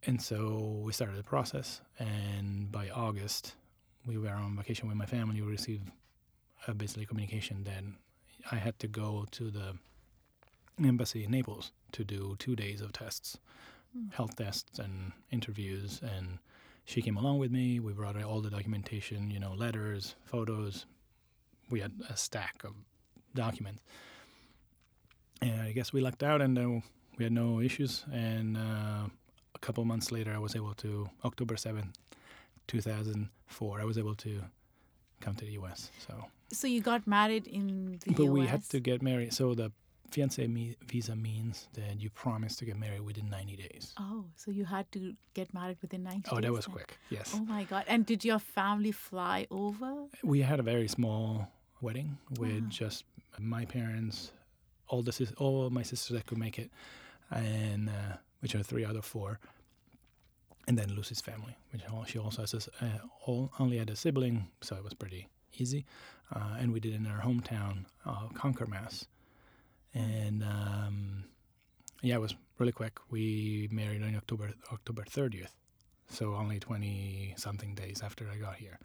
[0.07, 3.55] And so we started the process, and by August,
[4.05, 5.41] we were on vacation with my family.
[5.41, 5.91] We received
[6.65, 7.83] uh, basically communication that
[8.49, 9.73] I had to go to the
[10.81, 13.37] embassy in Naples to do two days of tests,
[14.11, 15.99] health tests and interviews.
[16.01, 16.39] And
[16.85, 17.81] she came along with me.
[17.81, 20.85] We brought all the documentation, you know, letters, photos.
[21.69, 22.71] We had a stack of
[23.35, 23.83] documents.
[25.41, 26.79] And I guess we lucked out, and uh,
[27.17, 28.05] we had no issues.
[28.09, 29.09] And uh,
[29.57, 30.89] a couple months later, I was able to
[31.29, 31.93] October seventh,
[32.71, 33.73] two thousand four.
[33.83, 34.31] I was able to
[35.23, 35.79] come to the U.S.
[36.07, 36.13] So,
[36.59, 37.65] So you got married in
[38.05, 38.33] the but US.
[38.37, 39.33] we had to get married.
[39.39, 39.71] So the
[40.13, 43.93] fiance me- visa means that you promise to get married within ninety days.
[43.99, 44.99] Oh, so you had to
[45.33, 46.75] get married within 90 Oh, that was then.
[46.75, 46.89] quick.
[47.17, 47.83] Yes, Oh my God.
[47.91, 49.91] And did your family fly over?
[50.33, 51.47] we had a very small
[51.85, 52.69] wedding with Wow.
[52.81, 53.03] just
[53.55, 54.31] my parents,
[54.87, 56.69] all the sis- all my sisters that could make it,
[57.31, 59.39] and uh, which are three out of four,
[60.67, 64.75] and then Lucy's family, which she also has a uh, only had a sibling, so
[64.75, 65.85] it was pretty easy,
[66.35, 69.07] uh, and we did it in our hometown, uh, Concord, Mass,
[69.93, 71.23] and um,
[72.01, 72.99] yeah, it was really quick.
[73.09, 75.53] We married on October October thirtieth,
[76.09, 78.79] so only twenty something days after I got here.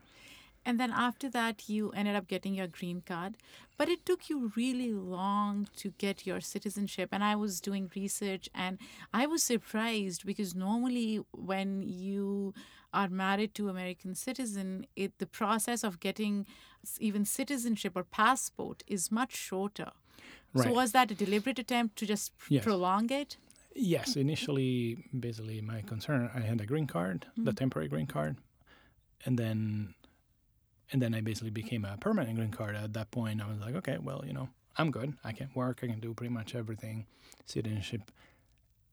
[0.65, 3.37] And then after that, you ended up getting your green card.
[3.77, 7.09] But it took you really long to get your citizenship.
[7.13, 8.79] And I was doing research and
[9.13, 12.55] I was surprised because normally when you
[12.95, 16.47] are married to American citizen, it the process of getting
[16.99, 19.93] even citizenship or passport is much shorter.
[20.55, 20.69] Right.
[20.69, 22.63] So was that a deliberate attempt to just Yes.
[22.63, 23.37] prolong it?
[23.75, 27.55] Yes, initially, basically, my concern, I had a green card, the mm-hmm.
[27.55, 28.37] temporary green card,
[29.25, 29.95] and then,
[30.93, 32.77] and then I basically became a permanent green card.
[32.77, 35.15] At that point, I was like, okay, well, you know, I'm good.
[35.25, 35.81] I can work.
[35.83, 37.07] I can do pretty much everything,
[37.47, 38.11] citizenship,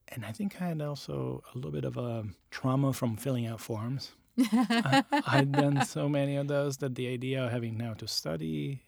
[0.09, 3.61] and I think I had also a little bit of a trauma from filling out
[3.61, 4.11] forms.
[4.39, 8.81] I, I'd done so many of those that the idea of having now to study,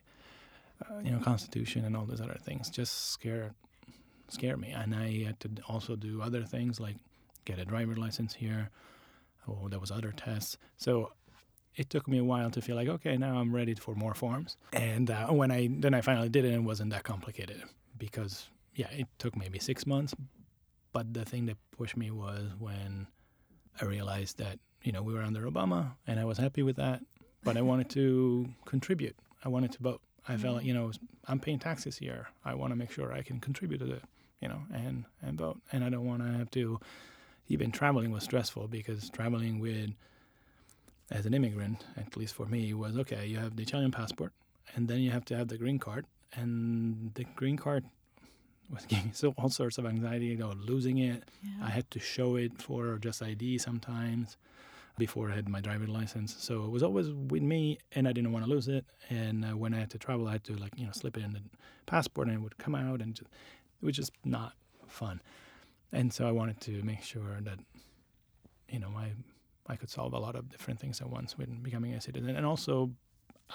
[0.89, 3.53] uh, you know, Constitution and all those other things just scared
[4.29, 4.71] scare me.
[4.71, 6.95] And I had to also do other things like
[7.45, 8.69] get a driver license here.
[9.47, 10.57] Oh, there was other tests.
[10.77, 11.11] So
[11.75, 14.57] it took me a while to feel like, okay, now I'm ready for more forms.
[14.73, 17.63] And uh, when I then I finally did it, it wasn't that complicated
[17.97, 20.13] because yeah, it took maybe six months.
[20.93, 23.07] But the thing that pushed me was when
[23.81, 27.01] I realized that you know we were under Obama, and I was happy with that.
[27.43, 29.15] But I wanted to contribute.
[29.43, 30.01] I wanted to vote.
[30.27, 30.91] I felt like you know
[31.27, 32.27] I'm paying taxes here.
[32.43, 34.03] I want to make sure I can contribute to it,
[34.41, 35.61] you know, and and vote.
[35.71, 36.79] And I don't want to have to.
[37.47, 39.89] Even traveling was stressful because traveling with
[41.11, 43.25] as an immigrant, at least for me, was okay.
[43.25, 44.31] You have the Italian passport,
[44.75, 47.83] and then you have to have the green card, and the green card
[48.73, 51.23] was giving me so all sorts of anxiety, you know, losing it.
[51.43, 51.65] Yeah.
[51.65, 54.37] I had to show it for just ID sometimes
[54.97, 56.35] before I had my driving license.
[56.39, 58.85] So it was always with me, and I didn't want to lose it.
[59.09, 61.23] And uh, when I had to travel, I had to like you know slip it
[61.23, 61.41] in the
[61.85, 63.29] passport, and it would come out, and just,
[63.81, 64.53] it was just not
[64.87, 65.21] fun.
[65.91, 67.59] And so I wanted to make sure that
[68.69, 69.11] you know I
[69.67, 72.45] I could solve a lot of different things at once with becoming a citizen, and
[72.45, 72.91] also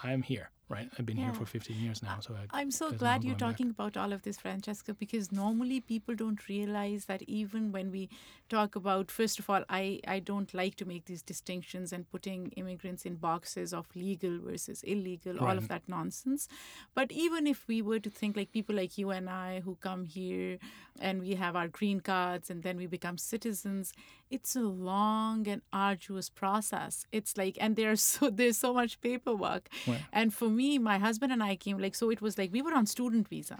[0.02, 0.88] I'm here, right?
[0.98, 3.50] I've been here for 15 years now, so I, I'm so glad no you're going
[3.50, 3.56] back.
[3.56, 8.08] talking about all of this, Francesca, because normally people don't realize that even when we
[8.48, 12.48] talk about, first of all, I, I don't like to make these distinctions and putting
[12.50, 16.48] immigrants in boxes of legal versus illegal, all of that nonsense.
[16.94, 20.04] But even if we were to think like people like you and I who come
[20.04, 20.58] here
[21.00, 23.92] and we have our green cards and then we become citizens,
[24.30, 27.06] it's a long and arduous process.
[27.12, 29.68] It's like, and there's so there's so much paperwork.
[29.86, 30.02] Right.
[30.12, 32.10] And for me, my husband and I came like so.
[32.10, 33.58] It was like we were on student visa.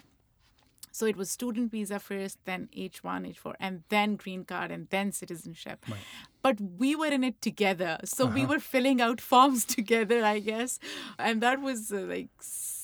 [0.93, 5.13] So it was student visa first, then H1, H4, and then green card, and then
[5.13, 5.85] citizenship.
[5.87, 6.01] Right.
[6.41, 7.99] But we were in it together.
[8.05, 10.79] So we were filling out forms together, I guess.
[11.19, 12.31] And that was uh, like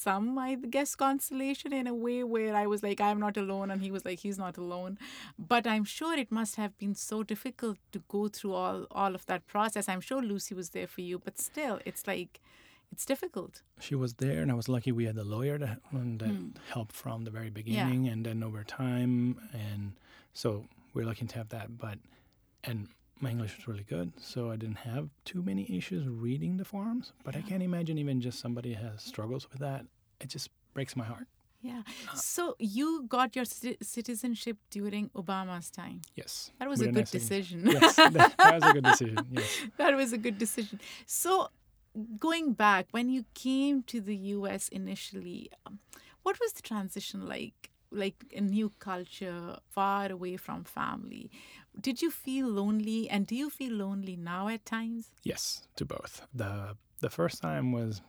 [0.07, 3.69] some, I guess, consolation in a way where I was like, I'm not alone.
[3.73, 4.99] And he was like, he's not alone.
[5.53, 9.25] But I'm sure it must have been so difficult to go through all, all of
[9.27, 9.89] that process.
[9.89, 12.41] I'm sure Lucy was there for you, but still, it's like,
[12.93, 13.63] it's difficult.
[13.87, 16.49] She was there, and I was lucky we had the lawyer that, um, that Hmm.
[16.75, 19.15] helped from the very beginning, and then over time,
[19.67, 19.85] and
[20.43, 20.49] so
[20.93, 21.69] we're lucky to have that.
[21.85, 21.99] But
[22.65, 22.89] and
[23.23, 27.13] my English was really good, so I didn't have too many issues reading the forms.
[27.25, 29.87] But I can't imagine even just somebody has struggles with that.
[30.21, 31.27] It just breaks my heart.
[31.63, 31.83] Yeah.
[32.15, 36.01] So you got your ci- citizenship during Obama's time.
[36.17, 37.63] Yes, That was a good decision.
[37.67, 39.19] yes, that, that was a good decision.
[39.31, 39.49] Yes.
[39.77, 40.81] that was a good decision.
[41.07, 41.51] So,
[42.19, 45.79] going back, when you came to the US initially, um,
[46.25, 47.71] what was the transition like?
[47.95, 51.31] Like a new culture, far away from family.
[51.81, 53.09] Did you feel lonely?
[53.09, 55.09] And do you feel lonely now at times?
[55.25, 56.23] Yes, to both.
[56.35, 58.01] The the first time was,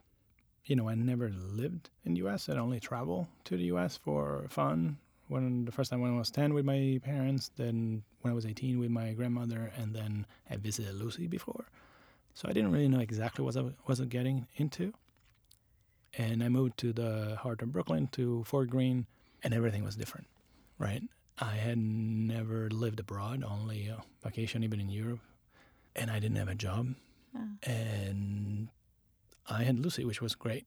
[0.66, 2.50] you know, I never lived in U.S.
[2.50, 3.98] I'd only travel to the U.S.
[3.98, 4.98] for fun.
[5.28, 8.46] When the first time when I was ten with my parents, then when I was
[8.46, 11.66] eighteen with my grandmother, and then I visited Lucy before.
[12.36, 14.94] So I didn't really know exactly what I was getting into.
[16.16, 19.08] And I moved to the heart of Brooklyn to Fort Greene,
[19.44, 20.28] and everything was different,
[20.78, 21.02] right?
[21.40, 25.20] I had never lived abroad, only uh, vacation even in Europe,
[25.96, 26.96] and I didn't have a job
[27.36, 27.40] Ah.
[27.64, 28.68] and
[29.50, 30.66] I had Lucy, which was great.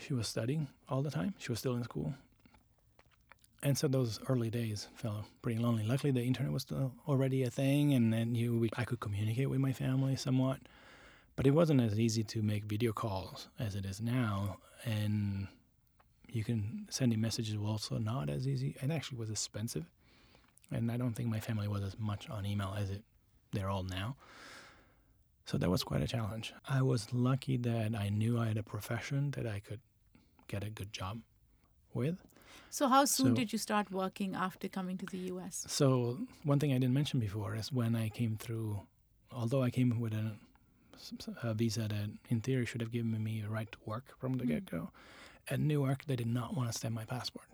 [0.00, 1.34] She was studying all the time.
[1.38, 2.14] She was still in school.
[3.62, 5.84] And so those early days felt pretty lonely.
[5.84, 9.50] Luckily, the internet was still already a thing, and then you, we, I could communicate
[9.50, 10.58] with my family somewhat.
[11.36, 15.48] But it wasn't as easy to make video calls as it is now, and
[16.28, 19.84] you can sending messages was also not as easy, and actually was expensive.
[20.70, 23.02] And I don't think my family was as much on email as it
[23.52, 24.16] they're all now.
[25.44, 26.52] So that was quite a challenge.
[26.68, 29.80] I was lucky that I knew I had a profession that I could
[30.48, 31.20] get a good job
[31.94, 32.18] with.
[32.68, 35.64] So, how soon So- did you start working after coming to the US?
[35.68, 38.80] So one thing I didn't mention before is when I came through,
[39.30, 40.32] although I came with a,
[41.42, 44.44] a visa that in theory should have given me a right to work from the
[44.44, 44.48] Mm.
[44.48, 44.90] get-go,
[45.48, 47.46] at Newark they did not want to stamp my passport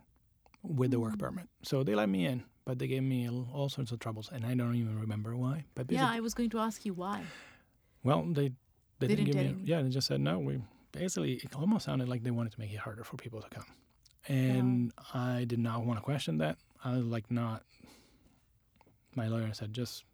[0.62, 1.18] with the work Mm.
[1.18, 1.48] permit.
[1.62, 4.54] So they let me in, but they gave me all sorts of troubles, and I
[4.54, 5.64] don't even remember why.
[5.74, 7.22] But Yeah, I was going to ask you why.
[8.04, 8.52] Well, they
[8.98, 9.62] they, They didn't, didn't give me.
[9.64, 9.74] you?
[9.76, 10.38] Yeah, they just said no.
[10.38, 10.60] We
[10.92, 13.66] basically it almost sounded like they wanted to make it harder for people to come,
[14.28, 16.56] and I did not want to question that.
[16.84, 17.62] I was like not.
[19.14, 20.04] My lawyer said just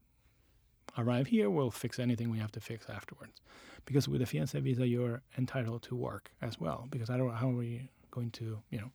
[0.97, 1.51] arrive here.
[1.51, 3.41] We'll fix anything we have to fix afterwards,
[3.85, 6.87] because with a fiancé visa you're entitled to work as well.
[6.91, 7.31] Because I don't.
[7.35, 8.91] How are we going to you know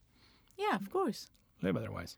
[0.57, 1.29] Yeah, of course.
[1.61, 2.17] live otherwise.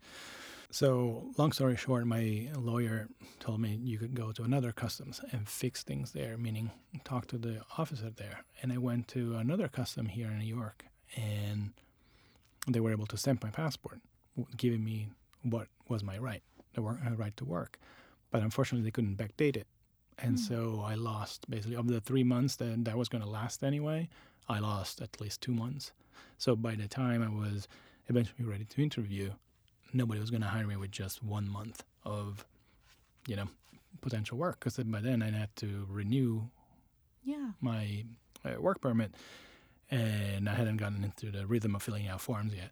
[0.71, 3.07] So, long story short, my lawyer
[3.39, 6.71] told me you could go to another customs and fix things there, meaning
[7.03, 8.43] talk to the officer there.
[8.61, 11.71] And I went to another custom here in New York, and
[12.67, 14.01] they were able to stamp my passport,
[14.57, 15.09] giving me
[15.43, 16.41] what was my right,
[16.73, 17.79] the work, uh, right to work.
[18.31, 19.67] But unfortunately, they couldn't backdate it.
[20.17, 20.43] And Hmm.
[20.43, 24.09] so I lost basically of the three months that that was going to last anyway.
[24.49, 25.91] I lost at least two months.
[26.37, 27.67] So by the time I was
[28.07, 29.33] eventually ready to interview,
[29.95, 32.45] nobody was going to hire me with just one month of,
[33.27, 33.47] you know,
[34.01, 34.59] potential work.
[34.59, 36.43] Because by then I had to renew
[37.23, 37.51] Yeah.
[37.61, 38.05] my
[38.43, 39.15] uh, work permit,
[39.89, 42.71] and I hadn't gotten into the rhythm of filling out forms yet,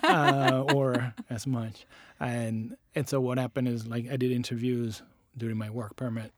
[0.04, 1.86] uh, or as much.
[2.20, 5.02] And and so what happened is like I did interviews
[5.36, 6.32] during my work permit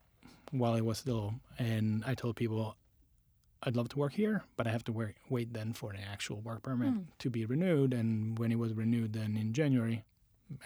[0.51, 2.75] while I was still, and I told people.
[3.63, 6.39] I'd love to work here, but I have to work, wait then for the actual
[6.41, 6.99] work permit Hmm.
[7.19, 7.93] to be renewed.
[7.93, 10.03] And when it was renewed, then in January,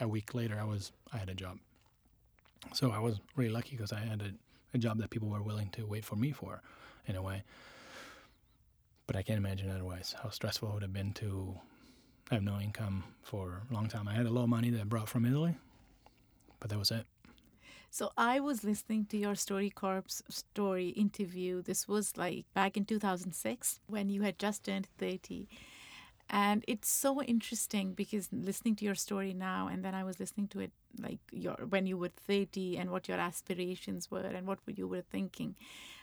[0.02, 1.60] a week later, I was I had a job.
[2.74, 4.34] So I was really lucky because I had a,
[4.74, 6.62] a job that people were willing to wait for me for,
[7.08, 7.44] in a way.
[9.08, 11.58] But I can't imagine otherwise how stressful it would have been to
[12.30, 14.08] have no income for a long time.
[14.08, 15.56] I had a little money that I brought from Italy,
[16.60, 17.06] but that was it.
[17.92, 21.64] So I was listening to your StoryCorps story interview.
[21.64, 25.48] This was like back in 2006 when you had just turned 30.
[26.30, 30.48] And it's so interesting because listening to your story now, and then I was listening
[30.50, 34.60] to it like your when you were 30 and what your aspirations were and what
[34.68, 35.56] you were thinking.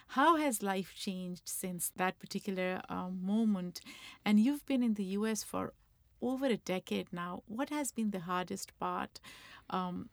[0.08, 3.80] How has life changed since that particular um, moment?
[4.24, 5.72] And you've been in the US for
[6.20, 7.44] over a decade now.
[7.46, 9.20] What has been the hardest part
[9.70, 10.08] um,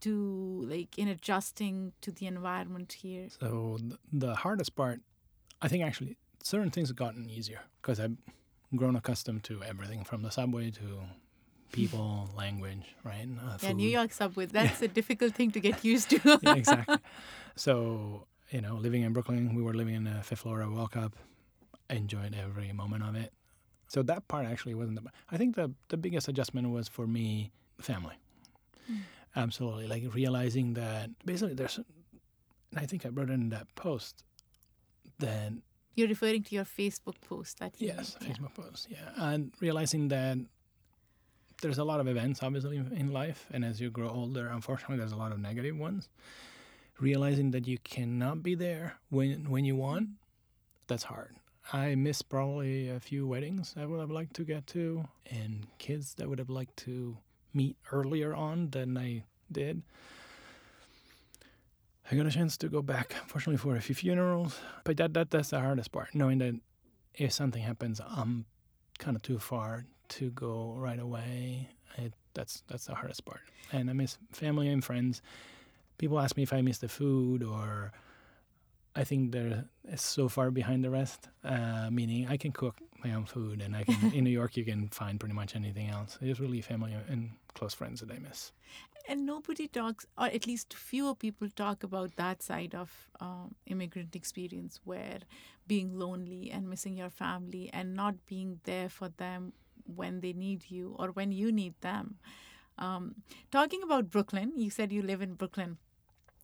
[0.00, 3.28] to like in adjusting to the environment here?
[3.40, 5.00] So th- the hardest part,
[5.62, 8.16] I think actually certain things have gotten easier because I've
[8.74, 11.00] grown accustomed to everything from the subway to
[11.72, 13.26] people, language, right?
[13.40, 13.88] Uh, Yeah, New.
[13.88, 14.46] York subway.
[14.58, 16.38] That's a difficult thing to get used to.
[16.42, 16.98] yeah, exactly.
[17.56, 20.64] So, you know, living in Brooklyn, we were living in the fifth floor.
[20.68, 21.16] Woke up,
[21.90, 23.32] enjoyed every moment of it.
[23.88, 25.10] So that part actually wasn't the.
[25.30, 28.16] I think the the biggest adjustment was for me, family.
[29.36, 31.76] Absolutely, like realizing that basically there's.
[31.78, 34.24] And I think I wrote it in that post
[35.18, 35.52] that
[35.94, 38.30] You're referring to your Facebook post that you Yes, made.
[38.30, 38.86] Facebook posts.
[38.90, 40.38] Yeah, and realizing that
[41.62, 44.96] there's a lot of events, obviously, in in life, and as you grow older, unfortunately,
[44.98, 46.08] there's a lot of negative ones.
[46.98, 50.08] Realizing that you cannot be there when when you want,
[50.86, 51.36] that's hard.
[51.72, 56.14] I miss probably a few weddings I would have liked to get to, and kids
[56.14, 57.18] that would have liked to
[57.56, 59.82] meet earlier on than I did.
[62.10, 65.30] I got a chance to go back, fortunately, for a few funerals, but that, that
[65.30, 66.54] that's the hardest part, knowing that
[67.14, 68.44] if something happens, I'm
[68.98, 71.70] kind of too far to go right away.
[71.98, 73.40] It, that's that's the hardest part,
[73.72, 75.22] and I miss family and friends.
[75.98, 77.92] People ask me if I miss the food, or
[78.94, 79.64] I think they're
[79.96, 81.28] so far behind the rest.
[81.42, 84.64] Uh, meaning, I can cook my own food, and I can in New York you
[84.64, 86.18] can find pretty much anything else.
[86.20, 88.52] It's really family and close friends that I miss.
[89.08, 92.90] And nobody talks, or at least fewer people talk about that side of
[93.20, 95.20] um, immigrant experience where
[95.66, 99.52] being lonely and missing your family and not being there for them
[99.84, 102.16] when they need you or when you need them.
[102.78, 103.14] Um,
[103.52, 105.78] talking about Brooklyn, you said you live in Brooklyn.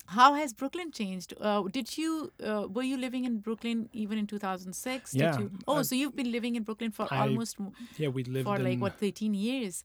[0.07, 1.35] How has Brooklyn changed?
[1.41, 5.15] Uh, did you uh, were you living in Brooklyn even in 2006?
[5.15, 7.57] Yeah, you, oh, I- so you've been living in Brooklyn for I almost
[7.99, 9.85] Yeah, we lived for like in, what 13 years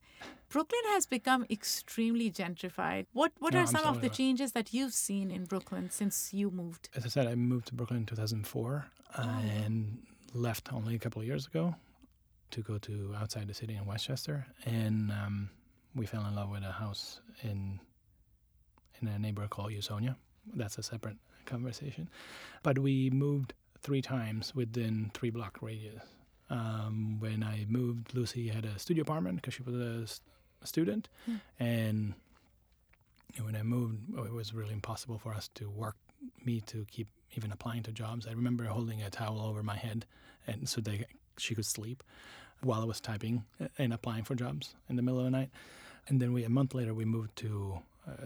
[0.50, 4.94] brooklyn has become extremely gentrified what what No, are some of the changes that you've
[4.94, 8.86] seen in brooklyn since you moved as I said, I moved to Brooklyn in 2004
[9.14, 9.98] and
[10.34, 11.74] left only a couple of years ago
[12.50, 14.46] to go to outside the city in Westchester.
[14.64, 15.50] And um,
[15.94, 17.78] we fell in love with a house in
[19.00, 20.16] in a neighborhood called Usonia.
[20.54, 22.08] That's a separate conversation.
[22.62, 26.02] But we moved three times within three block radius.
[26.50, 31.36] Um, when I moved, Lucy had a studio apartment because she was a, student, Hmm.
[31.60, 32.14] and
[33.42, 35.96] when I moved, oh, it was really impossible for us to work
[36.44, 38.26] me to keep even applying to jobs.
[38.26, 40.04] I remember holding a towel over my head,
[40.46, 41.04] and so they
[41.36, 42.02] she could sleep
[42.62, 43.44] while I was typing
[43.78, 45.50] and applying for jobs in the middle of the night.
[46.08, 47.78] And then we a month later we moved to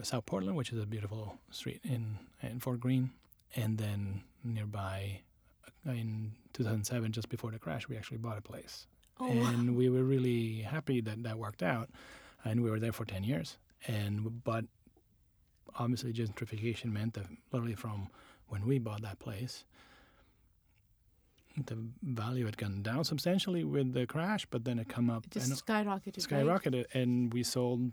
[0.02, 3.10] South Portland, which is a beautiful street in in Fort Greene,
[3.54, 5.20] and then nearby
[5.86, 8.86] uh, in 2007, just before the crash, we actually bought a place,
[9.20, 11.90] oh and we were really happy that that worked out,
[12.44, 13.58] and we were there for 10 years.
[13.86, 14.64] And but
[15.78, 18.08] obviously gentrification meant that literally from
[18.48, 19.64] when we bought that place,
[21.66, 25.32] the value had gone down substantially with the crash, but then it come up it
[25.32, 26.46] just and skyrocketed right?
[26.46, 27.92] skyrocketed, and we sold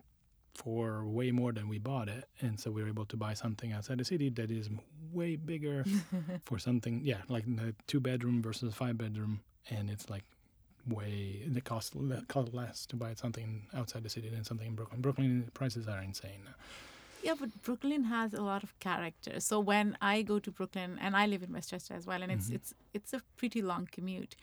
[0.64, 3.72] for way more than we bought it, and so we were able to buy something
[3.72, 4.70] outside the city that is
[5.20, 5.86] way bigger
[6.48, 9.34] for something, yeah, like the two bedroom versus five bedroom,
[9.70, 10.26] and it's like
[10.88, 11.94] way the cost
[12.28, 13.50] cost less to buy something
[13.80, 15.02] outside the city than something in Brooklyn.
[15.02, 16.44] Brooklyn prices are insane.
[17.24, 19.40] Yeah, but Brooklyn has a lot of character.
[19.42, 22.50] So when I go to Brooklyn, and I live in Westchester as well, and it's
[22.50, 22.56] Mhm.
[22.58, 24.36] it's it's a pretty long commute.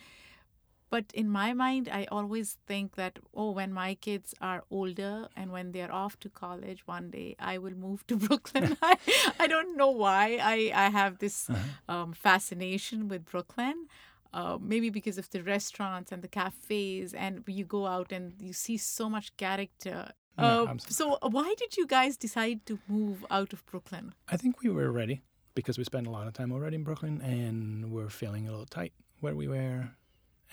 [0.88, 5.50] But in my mind, I always think that oh, when my kids are older and
[5.50, 8.76] when they're off to college one day, I will move to Brooklyn.
[8.82, 8.96] I,
[9.40, 11.50] I don't know why I I have this
[11.88, 13.88] um, fascination with Brooklyn.
[14.32, 18.52] Uh, maybe because of the restaurants and the cafes, and you go out and you
[18.52, 20.12] see so much character.
[20.38, 24.12] Yeah, Uh, so, why did you guys decide to move out of Brooklyn?
[24.28, 25.22] I think we were ready
[25.54, 28.66] because we spent a lot of time already in Brooklyn and we're feeling a little
[28.66, 29.88] tight where we were.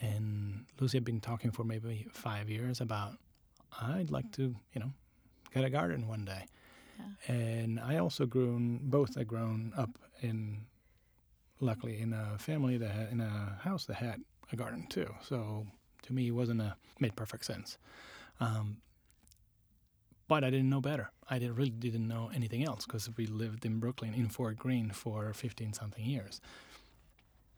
[0.01, 3.13] And Lucy had been talking for maybe five years about
[3.81, 4.91] I'd like to, you know,
[5.53, 6.45] get a garden one day.
[7.27, 10.65] And I also grown both had grown up in
[11.59, 14.21] luckily in a family that had, in a house that had
[14.51, 15.11] a garden too.
[15.21, 15.65] So
[16.03, 17.77] to me it wasn't a made perfect sense.
[18.39, 18.77] Um,
[20.27, 21.11] but I didn't know better.
[21.29, 24.91] I did, really didn't know anything else because we lived in Brooklyn in Fort Greene
[24.91, 26.41] for 15 something years.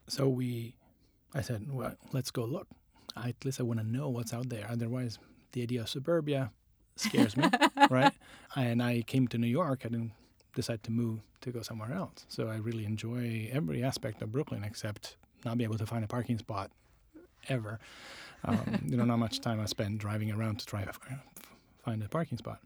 [0.08, 0.76] So we,
[1.36, 2.66] I said, well, let's go look.
[3.14, 4.66] I, at least I want to know what's out there.
[4.70, 5.18] Otherwise,
[5.52, 6.50] the idea of suburbia
[6.96, 7.48] scares me,
[7.90, 8.12] right?
[8.56, 9.82] And I came to New York.
[9.84, 10.12] I didn't
[10.54, 12.24] decide to move to go somewhere else.
[12.28, 16.08] So I really enjoy every aspect of Brooklyn except not be able to find a
[16.08, 16.70] parking spot
[17.48, 17.78] ever.
[18.44, 20.92] Um, you know, not much time I spent driving around to try to
[21.84, 22.60] find a parking spot.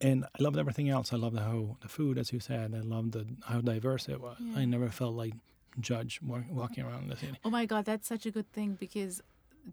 [0.00, 1.12] And I loved everything else.
[1.12, 2.74] I loved how the food, as you said.
[2.74, 4.36] I loved the, how diverse it was.
[4.40, 4.60] Yeah.
[4.60, 5.34] I never felt like
[5.80, 7.38] judge walking around the city.
[7.44, 9.22] Oh my God, that's such a good thing because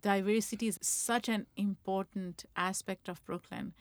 [0.02, 3.74] diversity is such an important aspect of Brooklyn.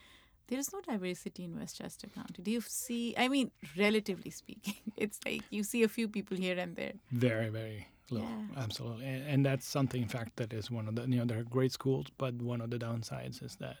[0.47, 2.43] There is no diversity in Westchester County.
[2.43, 3.15] Do you see?
[3.17, 6.93] I mean, relatively speaking, it's like you see a few people here and there.
[7.11, 8.27] Very, very little.
[8.27, 8.61] Yeah.
[8.63, 9.05] Absolutely.
[9.05, 11.43] And, and that's something, in fact, that is one of the, you know, there are
[11.43, 13.77] great schools, but one of the downsides is that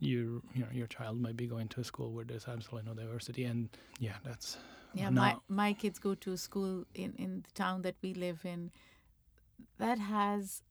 [0.00, 3.00] you, you know, your child might be going to a school where there's absolutely no
[3.00, 3.44] diversity.
[3.44, 3.68] And
[4.00, 4.56] yeah, that's
[4.92, 8.70] Yeah, my my kids go to school in in the town that we live in.
[9.78, 10.62] that has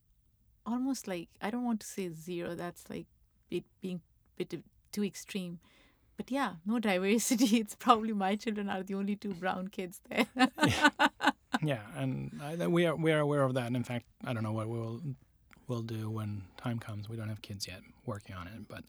[0.66, 2.56] almost like I don't want to say zero.
[2.56, 3.08] That's like
[3.50, 4.02] it being
[4.40, 5.60] a bit too extreme.
[6.18, 7.58] But yeah, no diversity.
[7.62, 10.28] It's probably my children are the only two brown kids there.
[10.66, 10.90] yeah.
[11.64, 13.68] yeah, and I, we are we are aware of that.
[13.68, 15.02] And in fact, I don't know what we'll
[15.68, 17.10] we'll do when time comes.
[17.10, 18.84] We don't have kids yet, working on it, but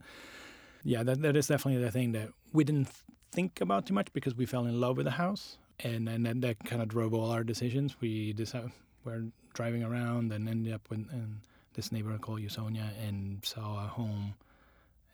[0.85, 2.89] yeah, that that is definitely the thing that we didn't
[3.33, 6.41] think about too much because we fell in love with the house, and and that,
[6.41, 7.97] that kind of drove all our decisions.
[8.01, 8.71] We decided
[9.05, 9.25] we're
[9.55, 11.41] driving around and ended up in
[11.75, 14.35] this neighborhood called Usonia and saw a home,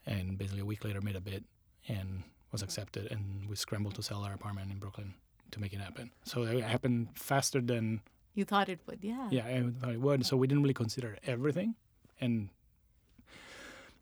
[0.07, 1.45] and basically a week later made a bid
[1.89, 5.15] and was accepted, and we scrambled to sell our apartment in Brooklyn
[5.51, 6.11] to make it happen.
[6.25, 8.01] So it happened faster than
[8.35, 8.99] you thought it would.
[9.03, 9.29] Yeah.
[9.31, 10.27] Yeah, I thought it would.
[10.27, 11.75] So we didn't really consider everything,
[12.21, 12.49] and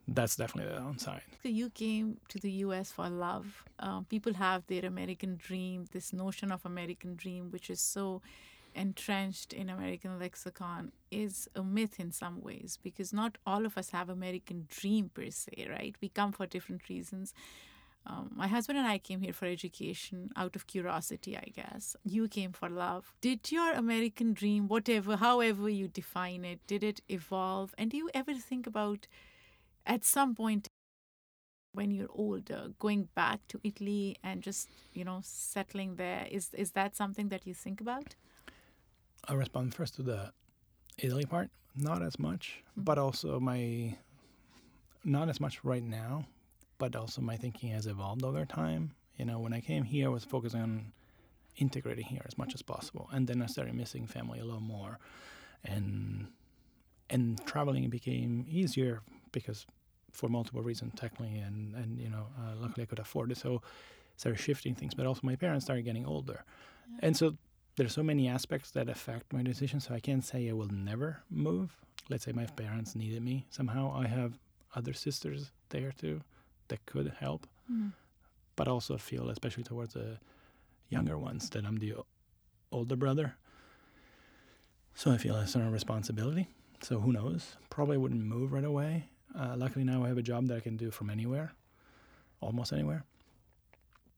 [0.07, 1.23] that's definitely the downside.
[1.43, 2.93] So you came to the U.S.
[2.93, 3.65] for love.
[3.79, 8.21] Um, people have their American dream, this notion of American dream, which is so
[8.75, 13.91] entrenched in American lexicon, is a myth in some ways because not all of us
[13.91, 15.95] have American dream per se, right?
[16.01, 17.33] We come for different reasons.
[18.07, 21.97] Um, my husband and I came here for education out of curiosity, I guess.
[22.05, 23.15] You came for love.
[23.23, 27.75] Did your American dream, whatever, however you define it, did it evolve?
[27.79, 29.07] And do you ever think about
[29.87, 30.69] at some point
[31.73, 36.73] when you're older going back to italy and just you know settling there is is
[36.73, 38.15] that something that you think about?
[39.27, 40.33] I'll respond first to the
[40.99, 41.51] italy part.
[41.77, 42.85] Not as much mm-hmm.
[42.85, 43.97] but also my
[45.05, 46.27] not as much right now
[46.79, 48.95] but also my thinking has evolved over time.
[49.17, 50.93] You know when i came here i was focusing on
[51.57, 54.99] integrating here as much as possible and then i started missing family a little more
[55.65, 56.27] and
[57.11, 59.67] and traveling became easier because
[60.15, 63.39] for multiple reasons, technically, and and you know, uh, luckily I could afford it.
[63.39, 63.63] So
[64.17, 67.07] started shifting things, but also my parents started getting older, yeah.
[67.07, 67.37] and so
[67.77, 69.81] there's so many aspects that affect my decision.
[69.81, 71.77] So I can't say I will never move.
[72.09, 73.93] Let's say my parents needed me somehow.
[73.95, 74.39] I have
[74.77, 76.21] other sisters there too
[76.69, 77.93] that could help, mm.
[78.57, 80.19] but also feel, especially towards the
[80.89, 81.95] younger ones, that I'm the
[82.71, 83.35] older brother.
[84.95, 86.49] So I feel a certain responsibility.
[86.81, 87.57] So who knows?
[87.71, 89.09] Probably wouldn't move right away.
[89.39, 91.53] Uh, luckily now I have a job that I can do from anywhere,
[92.41, 93.05] almost anywhere.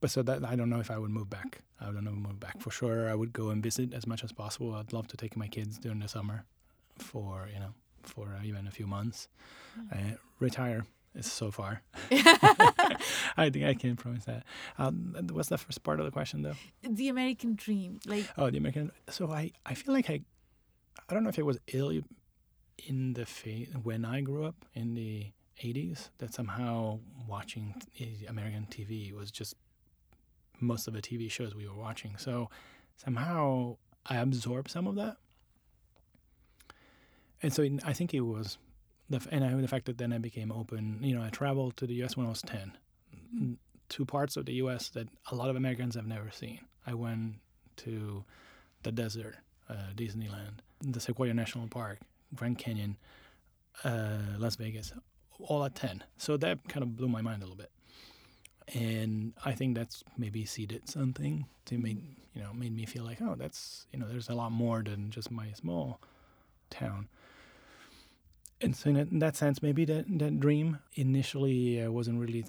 [0.00, 1.62] But so that I don't know if I would move back.
[1.80, 3.08] I don't know move back for sure.
[3.08, 4.74] I would go and visit as much as possible.
[4.74, 6.44] I'd love to take my kids during the summer,
[6.98, 9.28] for you know, for uh, even a few months.
[9.78, 10.14] Mm.
[10.14, 11.82] Uh, retire is so far.
[12.10, 14.44] I think I can promise that.
[14.78, 16.56] Um, what's the first part of the question, though?
[16.82, 18.92] The American dream, like oh, the American.
[19.08, 20.20] So I, I feel like I,
[21.08, 21.92] I don't know if it was ill
[22.84, 27.74] in the fa- when I grew up in the 80s that somehow watching
[28.28, 29.54] American TV was just
[30.60, 32.16] most of the TV shows we were watching.
[32.18, 32.50] So
[32.96, 35.16] somehow I absorbed some of that.
[37.42, 38.58] And so I think it was
[39.08, 40.98] the and I, the fact that then I became open.
[41.02, 42.16] You know, I traveled to the U.S.
[42.16, 42.72] when I was 10
[43.14, 43.52] mm-hmm.
[43.88, 44.88] Two parts of the U.S.
[44.90, 46.58] that a lot of Americans have never seen.
[46.86, 47.36] I went
[47.76, 48.24] to
[48.82, 49.36] the desert,
[49.68, 52.00] uh, Disneyland, the Sequoia National Park,
[52.34, 52.96] Grand Canyon,
[53.84, 54.92] uh, Las Vegas,
[55.40, 56.04] all at 10.
[56.16, 57.70] So that kind of blew my mind a little bit.
[58.74, 61.98] And I think that's maybe seeded something to make,
[62.34, 65.10] you know, made me feel like, oh, that's, you know, there's a lot more than
[65.10, 66.00] just my small
[66.68, 67.08] town.
[68.60, 72.44] And so in that sense, maybe that, that dream initially uh, wasn't really,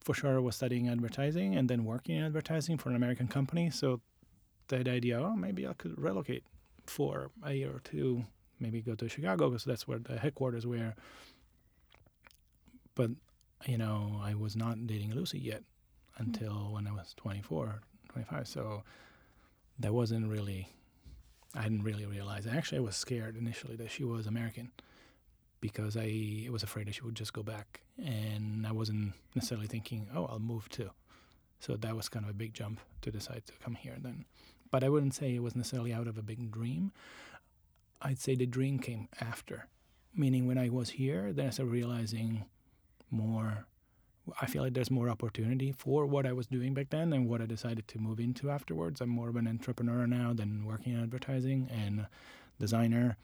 [0.00, 3.70] for sure, I was studying advertising and then working in advertising for an American company.
[3.70, 4.00] So
[4.68, 6.44] that idea, oh, maybe I could relocate
[6.86, 8.24] for a year or two
[8.60, 10.94] maybe go to Chicago because that's where the headquarters were.
[12.94, 13.10] But
[13.66, 15.62] you know, I was not dating Lucy yet
[16.18, 16.72] until mm-hmm.
[16.72, 18.48] when I was 24, 25.
[18.48, 18.82] So
[19.78, 20.68] that wasn't really.
[21.54, 22.46] I didn't really realize.
[22.46, 24.70] Actually, I was scared initially that she was American
[25.60, 30.06] because I was afraid that she would just go back, and I wasn't necessarily thinking,
[30.14, 30.90] "Oh, I'll move too."
[31.58, 34.24] So that was kind of a big jump to decide to come here then.
[34.70, 36.92] But I wouldn't say it was necessarily out of a big dream.
[38.02, 39.66] I'd say the dream came after,
[40.14, 42.44] meaning when I was here, then I started realizing
[43.10, 43.66] more.
[44.40, 47.40] I feel like there's more opportunity for what I was doing back then and what
[47.40, 49.00] I decided to move into afterwards.
[49.00, 52.06] I'm more of an entrepreneur now than working in advertising and
[52.58, 53.16] designer,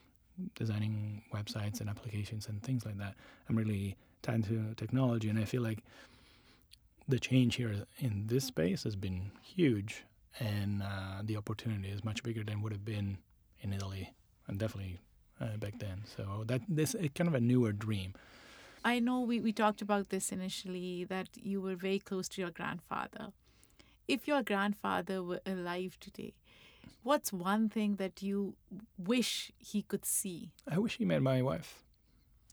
[0.54, 3.14] designing websites and applications and things like that.
[3.48, 5.84] I'm really tied to technology, and I feel like
[7.08, 10.04] the change here in this space has been huge,
[10.40, 13.18] and uh, the opportunity is much bigger than would have been
[13.60, 14.12] in Italy
[14.48, 15.00] and definitely
[15.40, 16.02] uh, back then.
[16.16, 18.14] So that this is kind of a newer dream.
[18.84, 22.50] I know we, we talked about this initially that you were very close to your
[22.50, 23.32] grandfather.
[24.06, 26.34] If your grandfather were alive today,
[27.06, 28.56] What's one thing that you
[28.98, 30.50] wish he could see?
[30.68, 31.84] I wish he met my wife.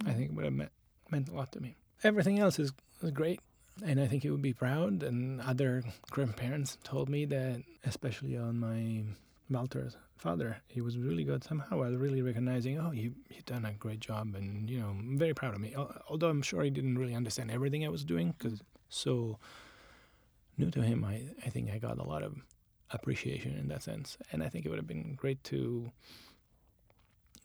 [0.06, 0.72] I think it would have meant,
[1.10, 1.76] meant a lot to me.
[2.04, 2.72] Everything else is,
[3.02, 3.40] is great.
[3.84, 5.02] And I think he would be proud.
[5.02, 9.02] And other grandparents told me that, especially on my
[9.50, 11.44] Walter's father, he was really good.
[11.44, 14.36] Somehow I was really recognizing, oh, you, you've done a great job.
[14.36, 15.76] And, you know, I'm very proud of me.
[16.10, 19.40] Although I'm sure he didn't really understand everything I was doing because so
[20.58, 22.36] new to him, I, I think I got a lot of
[22.92, 24.18] appreciation in that sense.
[24.32, 25.92] And I think it would have been great to,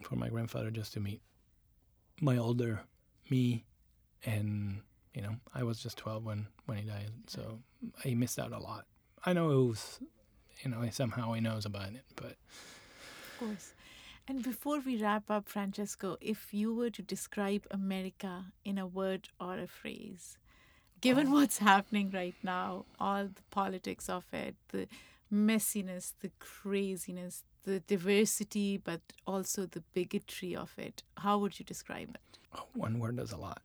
[0.02, 1.20] for my grandfather just to meet
[2.20, 2.80] my older
[3.30, 3.64] me
[4.24, 4.80] and
[5.14, 7.60] you know i was just 12 when when he died so
[8.02, 8.86] he missed out a lot
[9.24, 10.00] i know it was
[10.62, 12.36] you know somehow he knows about it but
[13.40, 13.72] Of course.
[14.26, 19.30] And before we wrap up, Francesco, if you were to describe America in a word
[19.40, 20.36] or a phrase,
[21.00, 21.32] given oh.
[21.32, 24.86] what's happening right now, all the politics of it, the
[25.32, 32.10] messiness, the craziness, the diversity, but also the bigotry of it, how would you describe
[32.10, 32.38] it?
[32.54, 33.62] Oh, one word does a lot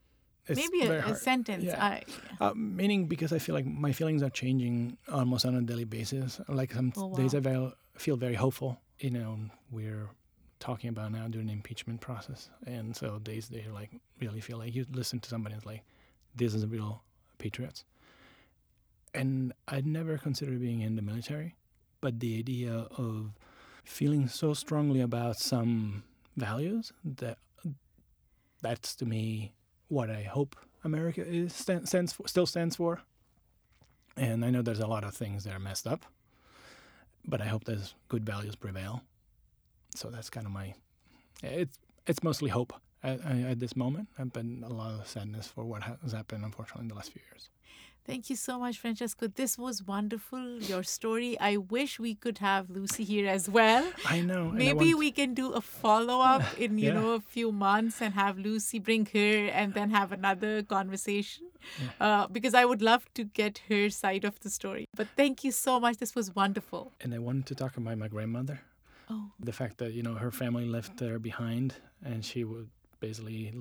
[0.48, 1.64] Maybe a, a sentence.
[1.64, 1.82] Yeah.
[1.82, 2.02] I,
[2.40, 6.40] Uh, meaning because I feel like my feelings are changing almost on a daily basis.
[6.48, 7.34] Like some Oh, days.
[7.34, 8.78] I feel, feel very hopeful.
[9.00, 9.38] You know,
[9.70, 10.08] we're
[10.60, 13.90] talking about now doing the impeachment process, and so days they like
[14.20, 15.82] really feel like you listen to somebody and it's like,
[16.34, 17.02] this is a real
[17.38, 17.84] patriots.
[19.14, 21.54] And I'd never considered being in the military,
[22.00, 23.32] but the idea of
[23.84, 26.02] feeling so strongly about some
[26.36, 27.38] values that
[28.62, 29.52] that's to me
[29.88, 33.00] what I hope America is stand, stands for, still stands for.
[34.16, 36.04] And I know there's a lot of things that are messed up,
[37.24, 39.02] but I hope those good values prevail.
[39.94, 40.74] So that's kind of my.
[41.42, 42.72] It's it's mostly hope
[43.02, 46.88] at, at this moment, but a lot of sadness for what has happened, unfortunately, in
[46.88, 47.48] the last few years.
[48.06, 49.28] Thank you so much, Francesco.
[49.28, 51.38] This was wonderful, your story.
[51.40, 53.90] I wish we could have Lucy here as well.
[54.06, 54.48] I know.
[54.50, 57.00] I Maybe want- we can do a follow up in, you Yeah.
[57.00, 61.44] know, a few months and have Lucy bring her and then have another conversation.
[61.98, 64.84] Uh, because I would love to get her side of the story.
[64.94, 65.96] But thank you so much.
[65.96, 66.92] This was wonderful.
[67.00, 68.60] And I wanted to talk about my grandmother.
[69.08, 69.30] Oh.
[69.40, 72.68] The fact that you know her family left her behind, and she would
[73.00, 73.52] basically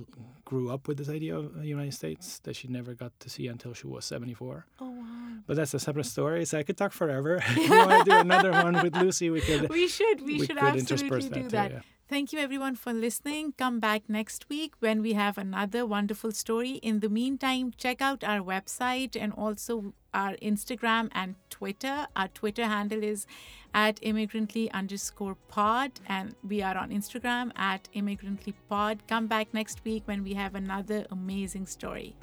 [0.46, 3.48] grew up with this idea of the United States that she never got to see
[3.48, 4.66] until she was 74.
[4.80, 5.04] Oh, wow.
[5.48, 7.36] But that's a separate story, so I could talk forever.
[7.48, 9.70] if you want to do another one with Lucy, we could.
[9.70, 11.68] We should, we, we should absolutely do that that.
[11.70, 11.82] too, yeah.
[12.10, 13.54] Thank you, everyone, for listening.
[13.58, 16.74] Come back next week when we have another wonderful story.
[16.84, 22.08] In the meantime, check out our website and also our Instagram and Twitter.
[22.16, 23.26] Our Twitter handle is
[23.74, 29.04] at immigrantly underscore pod, and we are on Instagram at immigrantly pod.
[29.08, 32.16] Come back next week when we have another amazing story.